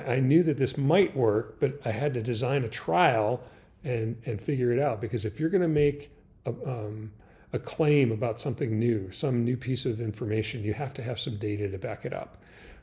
I 0.07 0.19
knew 0.19 0.43
that 0.43 0.57
this 0.57 0.77
might 0.77 1.15
work, 1.15 1.59
but 1.59 1.79
I 1.85 1.91
had 1.91 2.13
to 2.15 2.23
design 2.23 2.63
a 2.63 2.69
trial 2.69 3.43
and 3.83 4.15
and 4.25 4.41
figure 4.41 4.71
it 4.71 4.79
out 4.79 5.01
because 5.01 5.25
if 5.25 5.39
you're 5.39 5.50
going 5.50 5.61
to 5.61 5.67
make 5.67 6.11
a, 6.45 6.50
um, 6.50 7.11
a 7.53 7.59
claim 7.59 8.11
about 8.11 8.39
something 8.39 8.79
new, 8.79 9.11
some 9.11 9.43
new 9.43 9.57
piece 9.57 9.85
of 9.85 10.00
information, 10.00 10.63
you 10.63 10.73
have 10.73 10.93
to 10.95 11.03
have 11.03 11.19
some 11.19 11.38
data 11.38 11.69
to 11.69 11.77
back 11.77 12.05
it 12.05 12.13
up. 12.13 12.38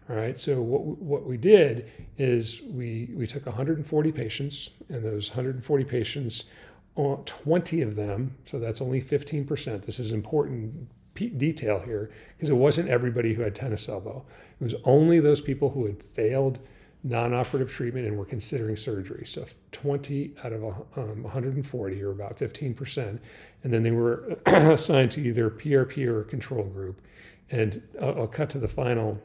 All 0.08 0.16
right. 0.16 0.38
So 0.38 0.62
what 0.62 0.82
what 0.98 1.26
we 1.26 1.36
did 1.36 1.90
is 2.16 2.62
we 2.70 3.10
we 3.14 3.26
took 3.26 3.44
140 3.44 4.12
patients, 4.12 4.70
and 4.88 5.04
those 5.04 5.30
140 5.30 5.84
patients, 5.84 6.44
20 6.96 7.82
of 7.82 7.94
them, 7.94 8.34
so 8.44 8.58
that's 8.58 8.80
only 8.80 9.00
15 9.00 9.46
percent. 9.46 9.82
This 9.82 9.98
is 9.98 10.12
important 10.12 10.88
detail 11.14 11.80
here 11.80 12.10
because 12.36 12.48
it 12.48 12.54
wasn't 12.54 12.88
everybody 12.88 13.34
who 13.34 13.42
had 13.42 13.54
tennis 13.54 13.88
elbow. 13.88 14.24
It 14.60 14.64
was 14.64 14.74
only 14.84 15.20
those 15.20 15.40
people 15.40 15.70
who 15.70 15.84
had 15.86 16.02
failed 16.02 16.58
non-operative 17.04 17.70
treatment 17.70 18.06
and 18.06 18.16
were 18.16 18.24
considering 18.24 18.76
surgery. 18.76 19.24
So 19.26 19.46
20 19.72 20.34
out 20.42 20.52
of 20.52 20.62
um, 20.96 21.22
140, 21.22 22.02
or 22.02 22.10
about 22.10 22.38
15 22.38 22.72
percent, 22.72 23.20
and 23.62 23.72
then 23.72 23.82
they 23.82 23.90
were 23.90 24.38
assigned 24.46 25.10
to 25.12 25.20
either 25.20 25.50
PRP 25.50 26.06
or 26.06 26.22
a 26.22 26.24
control 26.24 26.64
group. 26.64 27.02
And 27.50 27.82
I'll, 28.00 28.20
I'll 28.20 28.26
cut 28.26 28.48
to 28.50 28.58
the 28.58 28.68
final 28.68 29.20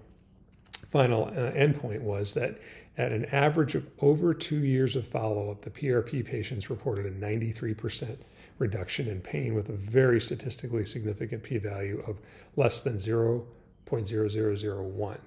final 0.94 1.26
uh, 1.26 1.52
endpoint 1.54 2.02
was 2.02 2.36
that 2.36 2.60
at 3.00 3.12
an 3.12 3.26
average 3.26 3.74
of 3.74 3.88
over 4.00 4.32
two 4.32 4.60
years 4.60 4.96
of 4.96 5.08
follow 5.08 5.50
up, 5.50 5.62
the 5.62 5.72
PRP 5.72 6.24
patients 6.24 6.70
reported 6.70 7.08
a 7.08 7.12
93% 7.12 8.18
reduction 8.60 9.08
in 9.08 9.20
pain 9.20 9.56
with 9.56 9.70
a 9.70 9.74
very 9.74 10.22
statistically 10.22 10.86
significant 10.86 11.42
p 11.42 11.58
value 11.58 12.04
of 12.06 12.20
less 12.56 12.82
than 12.82 12.98
0.0001. 12.98 15.18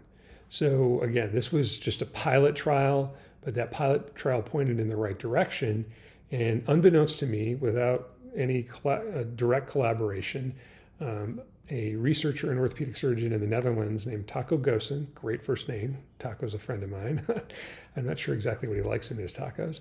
So, 0.48 1.00
again, 1.00 1.32
this 1.32 1.50
was 1.50 1.78
just 1.78 2.00
a 2.00 2.06
pilot 2.06 2.54
trial, 2.54 3.12
but 3.40 3.56
that 3.56 3.72
pilot 3.72 4.14
trial 4.14 4.42
pointed 4.42 4.78
in 4.78 4.88
the 4.88 4.96
right 4.96 5.18
direction. 5.18 5.84
And 6.30 6.62
unbeknownst 6.68 7.18
to 7.18 7.26
me, 7.26 7.56
without 7.56 8.10
any 8.36 8.68
uh, 8.84 9.24
direct 9.34 9.68
collaboration, 9.68 10.54
um, 11.00 11.40
a 11.70 11.96
researcher 11.96 12.50
and 12.50 12.60
orthopedic 12.60 12.96
surgeon 12.96 13.32
in 13.32 13.40
the 13.40 13.46
Netherlands 13.46 14.06
named 14.06 14.28
Taco 14.28 14.56
Gosens. 14.56 15.12
Great 15.14 15.44
first 15.44 15.68
name. 15.68 15.98
Taco's 16.18 16.54
a 16.54 16.58
friend 16.58 16.82
of 16.82 16.90
mine. 16.90 17.24
I'm 17.96 18.06
not 18.06 18.18
sure 18.18 18.34
exactly 18.34 18.68
what 18.68 18.76
he 18.76 18.82
likes 18.82 19.10
in 19.10 19.16
his 19.16 19.32
tacos. 19.32 19.80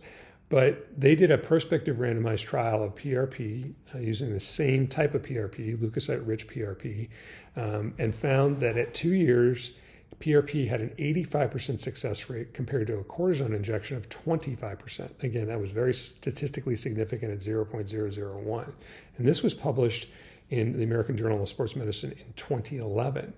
But 0.49 0.87
they 0.99 1.15
did 1.15 1.31
a 1.31 1.37
prospective 1.37 1.97
randomized 1.97 2.45
trial 2.45 2.83
of 2.83 2.95
PRP 2.95 3.73
uh, 3.93 3.97
using 3.97 4.31
the 4.31 4.39
same 4.39 4.87
type 4.87 5.15
of 5.15 5.23
PRP, 5.23 5.77
leukocyte 5.77 6.21
rich 6.25 6.47
PRP, 6.47 7.09
um, 7.55 7.93
and 7.97 8.15
found 8.15 8.59
that 8.59 8.77
at 8.77 8.93
two 8.93 9.13
years, 9.13 9.71
PRP 10.19 10.67
had 10.67 10.81
an 10.81 10.91
85% 10.99 11.79
success 11.79 12.29
rate 12.29 12.53
compared 12.53 12.87
to 12.87 12.97
a 12.97 13.03
cortisone 13.03 13.55
injection 13.55 13.97
of 13.97 14.07
25%. 14.09 15.23
Again, 15.23 15.47
that 15.47 15.59
was 15.59 15.71
very 15.71 15.93
statistically 15.93 16.75
significant 16.75 17.31
at 17.31 17.39
0.001. 17.39 18.71
And 19.17 19.27
this 19.27 19.41
was 19.41 19.53
published 19.53 20.09
in 20.49 20.77
the 20.77 20.83
American 20.83 21.17
Journal 21.17 21.41
of 21.41 21.49
Sports 21.49 21.75
Medicine 21.75 22.11
in 22.11 22.33
2011. 22.35 23.33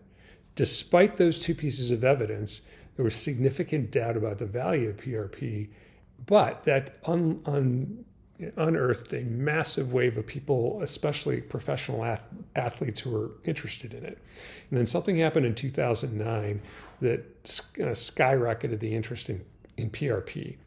Despite 0.55 1.17
those 1.17 1.39
two 1.39 1.55
pieces 1.55 1.91
of 1.91 2.03
evidence, 2.03 2.61
there 2.95 3.05
was 3.05 3.15
significant 3.15 3.91
doubt 3.91 4.17
about 4.17 4.39
the 4.39 4.45
value 4.45 4.89
of 4.89 4.97
PRP, 4.97 5.69
but 6.25 6.63
that 6.63 6.97
un, 7.05 7.41
un, 7.45 8.05
unearthed 8.55 9.13
a 9.13 9.21
massive 9.21 9.93
wave 9.93 10.17
of 10.17 10.25
people, 10.25 10.79
especially 10.81 11.41
professional 11.41 12.17
athletes 12.55 12.99
who 12.99 13.11
were 13.11 13.31
interested 13.45 13.93
in 13.93 14.03
it. 14.03 14.17
And 14.69 14.77
then 14.77 14.85
something 14.85 15.17
happened 15.17 15.45
in 15.45 15.55
2009 15.55 16.61
that 17.01 17.19
uh, 17.79 17.93
skyrocketed 17.93 18.79
the 18.79 18.95
interest 18.95 19.29
in, 19.29 19.43
in 19.77 19.89
PRP. 19.89 20.57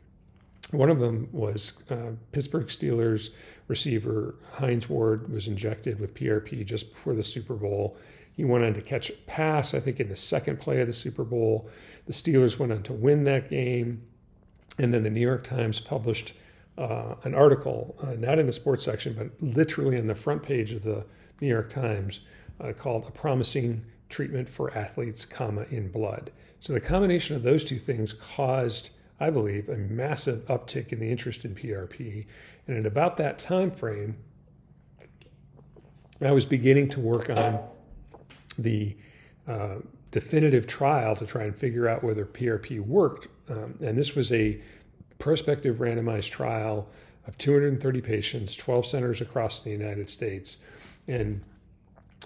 One 0.71 0.91
of 0.91 1.01
them 1.01 1.29
was 1.33 1.83
uh, 1.91 2.13
Pittsburgh 2.33 2.69
Steelers 2.69 3.31
receiver 3.71 4.35
Hines 4.55 4.89
Ward 4.89 5.33
was 5.33 5.47
injected 5.47 6.01
with 6.01 6.15
PRP 6.15 6.67
just 6.67 6.93
before 6.93 7.15
the 7.15 7.23
Super 7.23 7.55
Bowl. 7.55 7.97
He 8.33 8.45
went 8.45 8.65
on 8.65 8.75
to 8.75 8.83
catch 8.83 9.11
a 9.11 9.15
pass, 9.27 9.75
I 9.75 9.81
think, 9.81 10.01
in 10.01 10.09
the 10.09 10.17
second 10.17 10.59
play 10.59 10.81
of 10.81 10.89
the 10.89 10.93
Super 10.93 11.23
Bowl. 11.23 11.71
The 12.07 12.13
Steelers 12.13 12.59
went 12.59 12.73
on 12.73 12.83
to 12.83 12.93
win 12.93 13.25
that 13.25 13.49
game. 13.49 14.03
And 14.77 14.93
then 14.93 15.05
the 15.05 15.11
New 15.11 15.21
York 15.21 15.45
Times 15.45 15.79
published 15.79 16.33
uh, 16.77 17.15
an 17.23 17.35
article, 17.35 17.97
uh, 18.03 18.15
not 18.15 18.41
in 18.41 18.47
the 18.47 18.53
sports 18.53 18.85
section, 18.85 19.13
but 19.13 19.31
literally 19.41 19.99
on 19.99 20.09
the 20.09 20.15
front 20.15 20.43
page 20.43 20.73
of 20.73 20.83
the 20.83 21.05
New 21.41 21.49
York 21.49 21.71
Times, 21.71 22.21
uh, 22.61 22.73
called 22.73 23.05
"A 23.07 23.11
Promising 23.11 23.85
Treatment 24.09 24.49
for 24.49 24.77
Athletes, 24.77 25.25
comma 25.25 25.67
in 25.71 25.91
Blood." 25.91 26.33
So 26.61 26.73
the 26.73 26.81
combination 26.81 27.37
of 27.37 27.43
those 27.43 27.63
two 27.63 27.79
things 27.79 28.13
caused 28.13 28.91
I 29.21 29.31
believe, 29.31 29.69
a 29.69 29.77
massive 29.77 30.47
uptick 30.47 30.93
in 30.93 30.99
the 30.99 31.11
interest 31.11 31.45
in 31.45 31.55
PRP. 31.55 32.27
And 32.67 32.79
at 32.79 32.87
about 32.87 33.19
that 33.19 33.39
time 33.39 33.71
frame, 33.71 34.17
I 36.23 36.33
was 36.33 36.47
beginning 36.47 36.89
to 36.91 37.01
work 37.01 37.29
on 37.31 37.61
the 38.59 38.97
uh, 39.47 39.77
definitive 40.11 40.67
trial 40.67 41.15
to 41.17 41.27
try 41.27 41.45
and 41.45 41.55
figure 41.57 41.89
out 41.89 42.03
whether 42.03 42.25
PRP 42.25 42.81
worked. 42.81 43.29
Um, 43.49 43.79
and 43.83 43.97
this 43.97 44.15
was 44.15 44.33
a 44.33 44.61
prospective 45.19 45.77
randomized 45.77 46.31
trial 46.31 46.89
of 47.27 47.37
230 47.39 48.01
patients, 48.01 48.55
12 48.55 48.87
centers 48.87 49.21
across 49.21 49.61
the 49.61 49.71
United 49.71 50.09
States. 50.09 50.59
And 51.07 51.43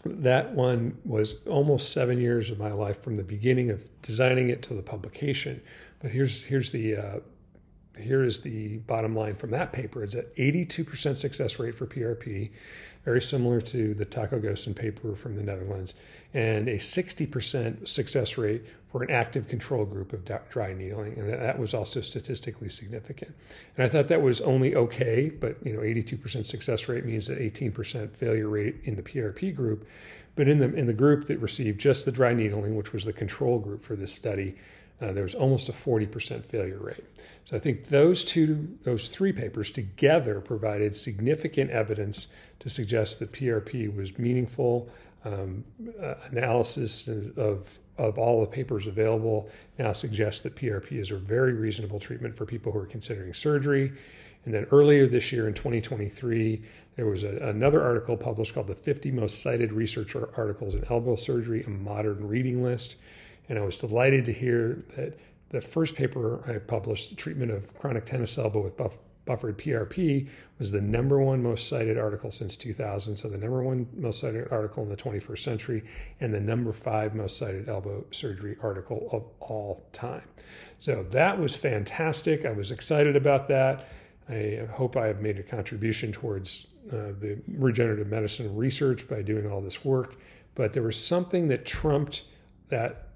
that 0.05 0.53
one 0.53 0.99
was 1.05 1.37
almost 1.47 1.93
seven 1.93 2.21
years 2.21 2.51
of 2.51 2.59
my 2.59 2.73
life 2.73 3.03
from 3.03 3.17
the 3.17 3.23
beginning 3.23 3.71
of 3.71 3.89
designing 4.03 4.49
it 4.49 4.63
to 4.63 4.75
the 4.75 4.83
publication. 4.83 5.61
But 6.05 6.13
here's 6.13 6.45
here's 6.45 6.71
the 6.71 6.97
uh, 6.97 7.21
here 7.99 8.25
is 8.25 8.41
the 8.41 8.77
bottom 8.81 9.17
line 9.17 9.37
from 9.37 9.53
that 9.53 9.73
paper. 9.73 10.05
It's 10.05 10.15
at 10.15 10.37
82% 10.37 11.17
success 11.17 11.59
rate 11.59 11.75
for 11.75 11.87
PRP, 11.87 12.51
very 13.07 13.23
similar 13.23 13.63
to 13.63 13.95
the 13.95 14.05
Taco 14.05 14.39
Gosens 14.39 14.77
paper 14.77 15.15
from 15.15 15.35
the 15.35 15.43
Netherlands, 15.43 15.95
and 16.35 16.69
a 16.69 16.75
60% 16.75 17.89
success 17.89 18.37
rate 18.37 18.67
for 18.93 19.03
an 19.03 19.11
active 19.11 19.49
control 19.49 19.87
group 19.87 20.13
of 20.13 20.29
dry 20.51 20.75
needling, 20.75 21.19
and 21.19 21.33
that 21.33 21.59
was 21.59 21.73
also 21.73 22.03
statistically 22.03 22.69
significant. 22.69 23.35
And 23.79 23.87
I 23.87 23.89
thought 23.89 24.09
that 24.09 24.21
was 24.21 24.43
only 24.43 24.77
okay, 24.77 25.31
but 25.31 25.57
you 25.65 25.73
know, 25.73 25.81
82% 25.81 26.45
success 26.45 26.87
rate 26.87 27.07
means 27.07 27.29
that 27.29 27.39
18% 27.39 28.15
failure 28.15 28.49
rate 28.49 28.77
in 28.85 28.97
the 28.97 29.03
PRP 29.03 29.57
group. 29.57 29.89
But 30.37 30.49
in 30.49 30.59
the 30.59 30.75
in 30.75 30.87
the 30.87 30.93
group 30.93 31.29
that 31.29 31.39
received 31.39 31.81
just 31.81 32.05
the 32.05 32.13
dry 32.13 32.35
needling, 32.35 32.77
which 32.77 32.93
was 32.93 33.07
the 33.07 33.13
control 33.15 33.59
group 33.59 33.85
for 33.85 33.97
this 33.97 34.13
study, 34.13 34.57
uh, 35.05 35.13
there 35.13 35.23
was 35.23 35.35
almost 35.35 35.69
a 35.69 35.73
40% 35.73 36.45
failure 36.45 36.79
rate. 36.79 37.05
So 37.45 37.57
I 37.57 37.61
think 37.61 37.87
those 37.87 38.25
two, 38.25 38.77
those 38.83 39.09
three 39.09 39.33
papers 39.33 39.71
together 39.71 40.41
provided 40.41 40.97
significant 40.97 41.71
evidence 41.71 42.29
to 42.61 42.71
suggest 42.71 43.19
that 43.21 43.33
PRP 43.33 43.95
was 43.95 44.19
meaningful. 44.19 44.89
Um, 45.25 45.65
uh, 46.03 46.15
analysis 46.31 47.09
of 47.09 47.79
of 47.97 48.19
all 48.19 48.41
the 48.41 48.47
papers 48.47 48.87
available 48.87 49.49
now 49.79 49.93
suggests 49.93 50.41
that 50.43 50.57
PRP 50.57 50.93
is 50.93 51.11
a 51.11 51.17
very 51.17 51.53
reasonable 51.53 52.01
treatment 52.01 52.37
for 52.37 52.45
people 52.45 52.73
who 52.73 52.79
are 52.79 52.87
considering 52.87 53.33
surgery. 53.33 53.93
And 54.45 54.53
then 54.53 54.67
earlier 54.73 55.07
this 55.07 55.33
year 55.33 55.49
in 55.49 55.55
2023, 55.55 56.63
there 56.97 57.07
was 57.07 57.23
a, 57.23 57.37
another 57.39 57.83
article 57.83 58.17
published 58.17 58.55
called 58.55 58.67
the 58.67 58.75
50 58.75 59.13
Most 59.13 59.43
Cited 59.43 59.73
Research 59.73 60.15
Articles 60.17 60.75
in 60.75 60.85
Elbow 60.91 61.17
Surgery, 61.17 61.63
a 61.63 61.71
Modern 61.71 62.27
Reading 62.27 62.63
List. 62.63 62.97
And 63.49 63.59
I 63.59 63.63
was 63.63 63.77
delighted 63.77 64.25
to 64.27 64.33
hear 64.33 64.85
that 64.97 65.19
the 65.51 65.61
first 65.61 65.95
paper 65.95 66.43
I 66.49 66.59
published, 66.59 67.11
the 67.11 67.17
treatment 67.17 67.51
of 67.51 67.77
chronic 67.79 68.07
tennis 68.07 68.37
elbow 68.39 68.61
with 68.61 68.77
buff, 68.77 68.97
buffered 69.25 69.57
PRP 69.57 70.29
was 70.59 70.71
the 70.71 70.81
number 70.81 71.19
one 71.19 71.43
most 71.43 71.69
cited 71.69 71.97
article 71.97 72.31
since 72.31 72.57
2000. 72.57 73.17
So, 73.17 73.29
the 73.29 73.39
number 73.39 73.63
one 73.63 73.87
most 73.95 74.21
cited 74.21 74.51
article 74.51 74.83
in 74.83 74.89
the 74.89 74.97
21st 74.97 75.39
century, 75.39 75.85
and 76.21 76.33
the 76.33 76.41
number 76.41 76.73
five 76.73 77.15
most 77.15 77.39
cited 77.39 77.69
elbow 77.69 78.05
surgery 78.11 78.57
article 78.63 79.09
of 79.13 79.25
all 79.41 79.87
time. 79.93 80.25
So, 80.79 81.07
that 81.11 81.39
was 81.39 81.55
fantastic. 81.55 82.45
I 82.45 82.53
was 82.53 82.71
excited 82.71 83.17
about 83.17 83.49
that. 83.49 83.89
I 84.29 84.67
hope 84.73 84.97
I 84.97 85.07
have 85.07 85.21
made 85.21 85.39
a 85.39 85.43
contribution 85.43 86.11
towards 86.13 86.67
uh, 86.91 87.13
the 87.21 87.39
regenerative 87.49 88.09
medicine 88.09 88.55
research 88.57 89.09
by 89.09 89.23
doing 89.23 89.51
all 89.51 89.61
this 89.61 89.85
work. 89.85 90.17
But 90.55 90.73
there 90.73 90.83
was 90.83 91.03
something 91.03 91.49
that 91.49 91.67
trumped 91.67 92.25
that 92.69 93.09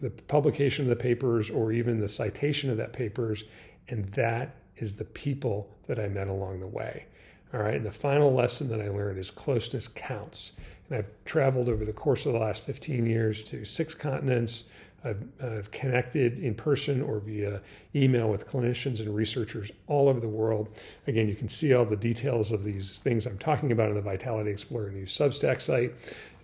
the 0.00 0.10
publication 0.10 0.84
of 0.84 0.88
the 0.88 0.96
papers 0.96 1.50
or 1.50 1.72
even 1.72 2.00
the 2.00 2.08
citation 2.08 2.70
of 2.70 2.76
that 2.78 2.92
papers, 2.92 3.44
and 3.88 4.06
that 4.12 4.56
is 4.76 4.94
the 4.94 5.04
people 5.04 5.70
that 5.86 5.98
I 5.98 6.08
met 6.08 6.28
along 6.28 6.60
the 6.60 6.66
way. 6.66 7.06
All 7.54 7.60
right, 7.60 7.74
and 7.74 7.84
the 7.84 7.92
final 7.92 8.32
lesson 8.32 8.68
that 8.70 8.80
I 8.80 8.88
learned 8.88 9.18
is 9.18 9.30
closeness 9.30 9.86
counts. 9.86 10.52
And 10.88 10.98
I've 10.98 11.10
traveled 11.24 11.68
over 11.68 11.84
the 11.84 11.92
course 11.92 12.24
of 12.24 12.32
the 12.32 12.38
last 12.38 12.64
15 12.64 13.04
years 13.04 13.42
to 13.44 13.64
six 13.64 13.94
continents. 13.94 14.64
I've, 15.04 15.22
I've, 15.42 15.70
connected 15.72 16.38
in 16.38 16.54
person 16.54 17.02
or 17.02 17.18
via 17.18 17.60
email 17.94 18.28
with 18.28 18.48
clinicians 18.48 19.00
and 19.00 19.14
researchers 19.14 19.70
all 19.88 20.08
over 20.08 20.20
the 20.20 20.28
world. 20.28 20.80
Again, 21.08 21.28
you 21.28 21.34
can 21.34 21.48
see 21.48 21.74
all 21.74 21.84
the 21.84 21.96
details 21.96 22.52
of 22.52 22.62
these 22.62 23.00
things 23.00 23.26
I'm 23.26 23.38
talking 23.38 23.72
about 23.72 23.88
in 23.88 23.96
the 23.96 24.00
Vitality 24.00 24.50
Explorer 24.50 24.90
News 24.90 25.12
Substack 25.12 25.60
site, 25.60 25.92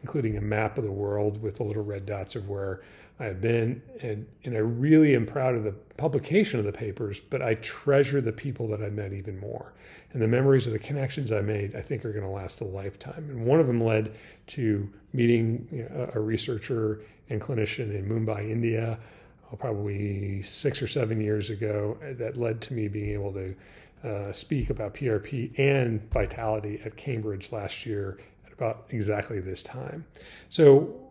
including 0.02 0.37
a 0.37 0.40
map 0.40 0.76
of 0.76 0.84
the 0.84 0.90
world 0.90 1.40
with 1.40 1.56
the 1.56 1.62
little 1.62 1.84
red 1.84 2.04
dots 2.04 2.34
of 2.34 2.48
where 2.48 2.82
I've 3.20 3.40
been. 3.40 3.83
And, 4.00 4.26
and 4.44 4.54
I 4.54 4.61
really 4.61 5.14
am 5.14 5.26
proud 5.26 5.54
of 5.54 5.64
the 5.64 5.72
publication 5.96 6.61
of 6.61 6.66
the 6.66 6.72
papers, 6.72 7.20
but 7.20 7.42
I 7.42 7.54
treasure 7.54 8.20
the 8.20 8.33
people 8.33 8.68
that 8.68 8.83
I 8.83 8.90
met 8.90 9.12
even 9.12 9.38
more. 9.40 9.72
And 10.12 10.22
the 10.22 10.28
memories 10.28 10.66
of 10.66 10.72
the 10.72 10.78
connections 10.78 11.33
I 11.33 11.40
made, 11.40 11.74
I 11.74 11.83
think, 11.83 12.04
are 12.04 12.12
going 12.12 12.24
to 12.24 12.31
last 12.31 12.61
a 12.61 12.64
lifetime. 12.64 13.28
And 13.31 13.44
one 13.44 13.61
of 13.61 13.66
them 13.66 13.81
led 13.81 14.14
to 14.48 14.88
meeting 15.12 15.68
you 15.72 15.83
know, 15.83 16.11
a 16.14 16.20
researcher 16.20 17.00
and 17.28 17.40
clinician 17.40 17.94
in 17.94 18.09
Mumbai, 18.09 18.50
India, 18.50 18.98
uh, 19.52 19.57
probably 19.57 20.40
six 20.42 20.81
or 20.81 20.87
seven 20.87 21.20
years 21.20 21.50
ago. 21.50 21.98
That 22.18 22.37
led 22.37 22.61
to 22.62 22.74
me 22.74 22.88
being 22.88 23.11
able 23.11 23.33
to 23.33 23.54
uh, 24.04 24.33
speak 24.33 24.70
about 24.70 24.94
PRP 24.94 25.59
and 25.59 26.09
vitality 26.12 26.81
at 26.85 26.96
Cambridge 26.96 27.50
last 27.50 27.85
year 27.85 28.18
at 28.46 28.52
about 28.52 28.87
exactly 28.90 29.40
this 29.40 29.62
time. 29.62 30.07
So 30.48 31.07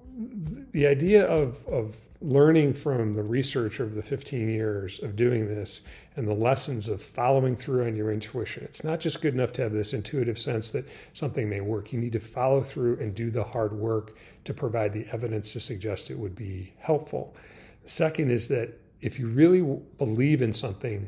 the 0.71 0.87
idea 0.87 1.25
of, 1.25 1.65
of 1.67 1.95
learning 2.21 2.73
from 2.73 3.13
the 3.13 3.21
research 3.21 3.79
of 3.79 3.93
the 3.93 4.01
15 4.01 4.49
years 4.49 5.01
of 5.03 5.15
doing 5.15 5.47
this 5.47 5.81
and 6.15 6.27
the 6.27 6.33
lessons 6.33 6.89
of 6.89 7.01
following 7.01 7.55
through 7.55 7.85
on 7.85 7.95
your 7.95 8.11
intuition. 8.11 8.63
It's 8.63 8.83
not 8.83 8.99
just 8.99 9.21
good 9.21 9.35
enough 9.35 9.53
to 9.53 9.61
have 9.61 9.71
this 9.71 9.93
intuitive 9.93 10.39
sense 10.39 10.71
that 10.71 10.89
something 11.13 11.47
may 11.47 11.61
work. 11.61 11.93
You 11.93 11.99
need 11.99 12.13
to 12.13 12.19
follow 12.19 12.63
through 12.63 12.99
and 12.99 13.13
do 13.13 13.29
the 13.29 13.43
hard 13.43 13.73
work 13.73 14.17
to 14.45 14.53
provide 14.53 14.93
the 14.93 15.05
evidence 15.11 15.53
to 15.53 15.59
suggest 15.59 16.09
it 16.09 16.17
would 16.17 16.35
be 16.35 16.73
helpful. 16.79 17.35
Second 17.85 18.31
is 18.31 18.47
that 18.47 18.81
if 19.01 19.19
you 19.19 19.27
really 19.27 19.61
believe 19.99 20.41
in 20.41 20.51
something, 20.51 21.07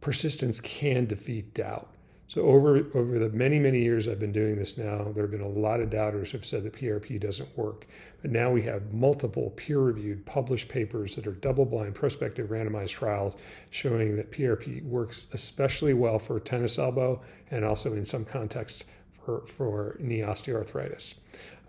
persistence 0.00 0.58
can 0.58 1.06
defeat 1.06 1.54
doubt. 1.54 1.90
So 2.28 2.42
over 2.42 2.78
over 2.94 3.18
the 3.18 3.28
many 3.28 3.58
many 3.60 3.82
years 3.82 4.08
I've 4.08 4.18
been 4.18 4.32
doing 4.32 4.56
this 4.56 4.76
now, 4.76 5.12
there 5.14 5.24
have 5.24 5.30
been 5.30 5.40
a 5.40 5.48
lot 5.48 5.80
of 5.80 5.90
doubters 5.90 6.32
who've 6.32 6.44
said 6.44 6.64
that 6.64 6.72
PRP 6.72 7.20
doesn't 7.20 7.56
work. 7.56 7.86
But 8.20 8.32
now 8.32 8.50
we 8.50 8.62
have 8.62 8.92
multiple 8.92 9.50
peer-reviewed 9.56 10.26
published 10.26 10.68
papers 10.68 11.14
that 11.14 11.26
are 11.26 11.32
double-blind 11.32 11.94
prospective 11.94 12.48
randomized 12.48 12.90
trials 12.90 13.36
showing 13.70 14.16
that 14.16 14.32
PRP 14.32 14.82
works 14.84 15.28
especially 15.32 15.94
well 15.94 16.18
for 16.18 16.40
tennis 16.40 16.78
elbow 16.78 17.20
and 17.52 17.64
also 17.64 17.94
in 17.94 18.04
some 18.04 18.24
contexts 18.24 18.86
for, 19.26 19.44
for 19.46 19.96
knee 19.98 20.20
osteoarthritis. 20.20 21.16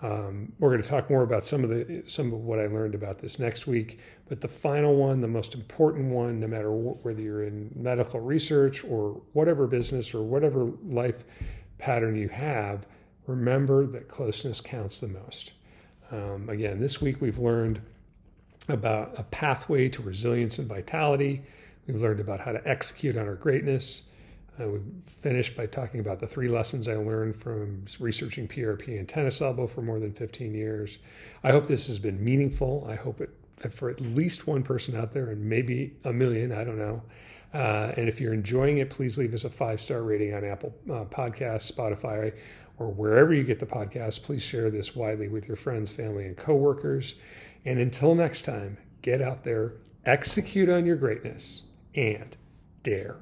Um, 0.03 0.53
we're 0.59 0.69
going 0.69 0.81
to 0.81 0.87
talk 0.87 1.09
more 1.09 1.23
about 1.23 1.43
some 1.43 1.63
of 1.63 1.71
the 1.71 2.03
some 2.05 2.31
of 2.31 2.41
what 2.41 2.59
I 2.59 2.67
learned 2.67 2.93
about 2.93 3.17
this 3.17 3.39
next 3.39 3.65
week. 3.65 3.99
But 4.29 4.41
the 4.41 4.47
final 4.47 4.95
one, 4.95 5.21
the 5.21 5.27
most 5.27 5.55
important 5.55 6.11
one, 6.11 6.39
no 6.39 6.47
matter 6.47 6.71
whether 6.71 7.19
you're 7.19 7.43
in 7.45 7.71
medical 7.75 8.19
research 8.19 8.83
or 8.83 9.19
whatever 9.33 9.65
business 9.65 10.13
or 10.13 10.21
whatever 10.21 10.71
life 10.85 11.23
pattern 11.79 12.15
you 12.15 12.29
have, 12.29 12.85
remember 13.25 13.87
that 13.87 14.07
closeness 14.07 14.61
counts 14.61 14.99
the 14.99 15.07
most. 15.07 15.53
Um, 16.11 16.49
again, 16.49 16.79
this 16.79 17.01
week 17.01 17.19
we've 17.21 17.39
learned 17.39 17.81
about 18.69 19.15
a 19.17 19.23
pathway 19.23 19.89
to 19.89 20.01
resilience 20.03 20.59
and 20.59 20.67
vitality. 20.67 21.41
We've 21.87 22.01
learned 22.01 22.19
about 22.19 22.39
how 22.39 22.51
to 22.51 22.67
execute 22.67 23.17
on 23.17 23.27
our 23.27 23.35
greatness. 23.35 24.03
Uh, 24.59 24.69
we 24.69 24.79
finished 25.05 25.55
by 25.55 25.65
talking 25.65 25.99
about 25.99 26.19
the 26.19 26.27
three 26.27 26.47
lessons 26.47 26.87
I 26.87 26.95
learned 26.95 27.35
from 27.35 27.85
researching 27.99 28.47
PRP 28.47 28.97
and 28.97 29.07
tennis 29.07 29.41
elbow 29.41 29.67
for 29.67 29.81
more 29.81 29.99
than 29.99 30.13
15 30.13 30.53
years. 30.53 30.97
I 31.43 31.51
hope 31.51 31.67
this 31.67 31.87
has 31.87 31.99
been 31.99 32.23
meaningful. 32.23 32.85
I 32.89 32.95
hope 32.95 33.21
it 33.21 33.29
for 33.71 33.89
at 33.89 33.99
least 33.99 34.47
one 34.47 34.63
person 34.63 34.95
out 34.95 35.11
there 35.11 35.29
and 35.29 35.43
maybe 35.43 35.95
a 36.03 36.13
million, 36.13 36.51
I 36.51 36.63
don't 36.63 36.77
know. 36.77 37.01
Uh, 37.53 37.93
and 37.97 38.07
if 38.07 38.19
you're 38.21 38.33
enjoying 38.33 38.79
it, 38.79 38.89
please 38.89 39.17
leave 39.17 39.33
us 39.33 39.43
a 39.43 39.49
five 39.49 39.81
star 39.81 40.03
rating 40.03 40.33
on 40.33 40.43
Apple 40.43 40.75
uh, 40.89 41.05
Podcasts, 41.05 41.71
Spotify, 41.71 42.33
or 42.77 42.91
wherever 42.91 43.33
you 43.33 43.43
get 43.43 43.59
the 43.59 43.65
podcast. 43.65 44.23
Please 44.23 44.43
share 44.43 44.69
this 44.69 44.95
widely 44.95 45.27
with 45.27 45.47
your 45.47 45.57
friends, 45.57 45.89
family, 45.89 46.25
and 46.25 46.37
coworkers. 46.37 47.15
And 47.65 47.79
until 47.79 48.13
next 48.15 48.43
time, 48.43 48.77
get 49.01 49.21
out 49.21 49.43
there, 49.43 49.73
execute 50.05 50.69
on 50.69 50.85
your 50.85 50.97
greatness, 50.97 51.63
and 51.95 52.35
dare 52.83 53.15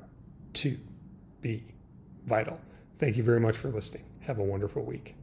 to 0.53 0.77
be 1.45 1.63
vital. 2.25 2.59
Thank 2.97 3.17
you 3.17 3.23
very 3.23 3.39
much 3.39 3.55
for 3.55 3.69
listening. 3.69 4.03
Have 4.21 4.39
a 4.39 4.43
wonderful 4.43 4.83
week. 4.83 5.15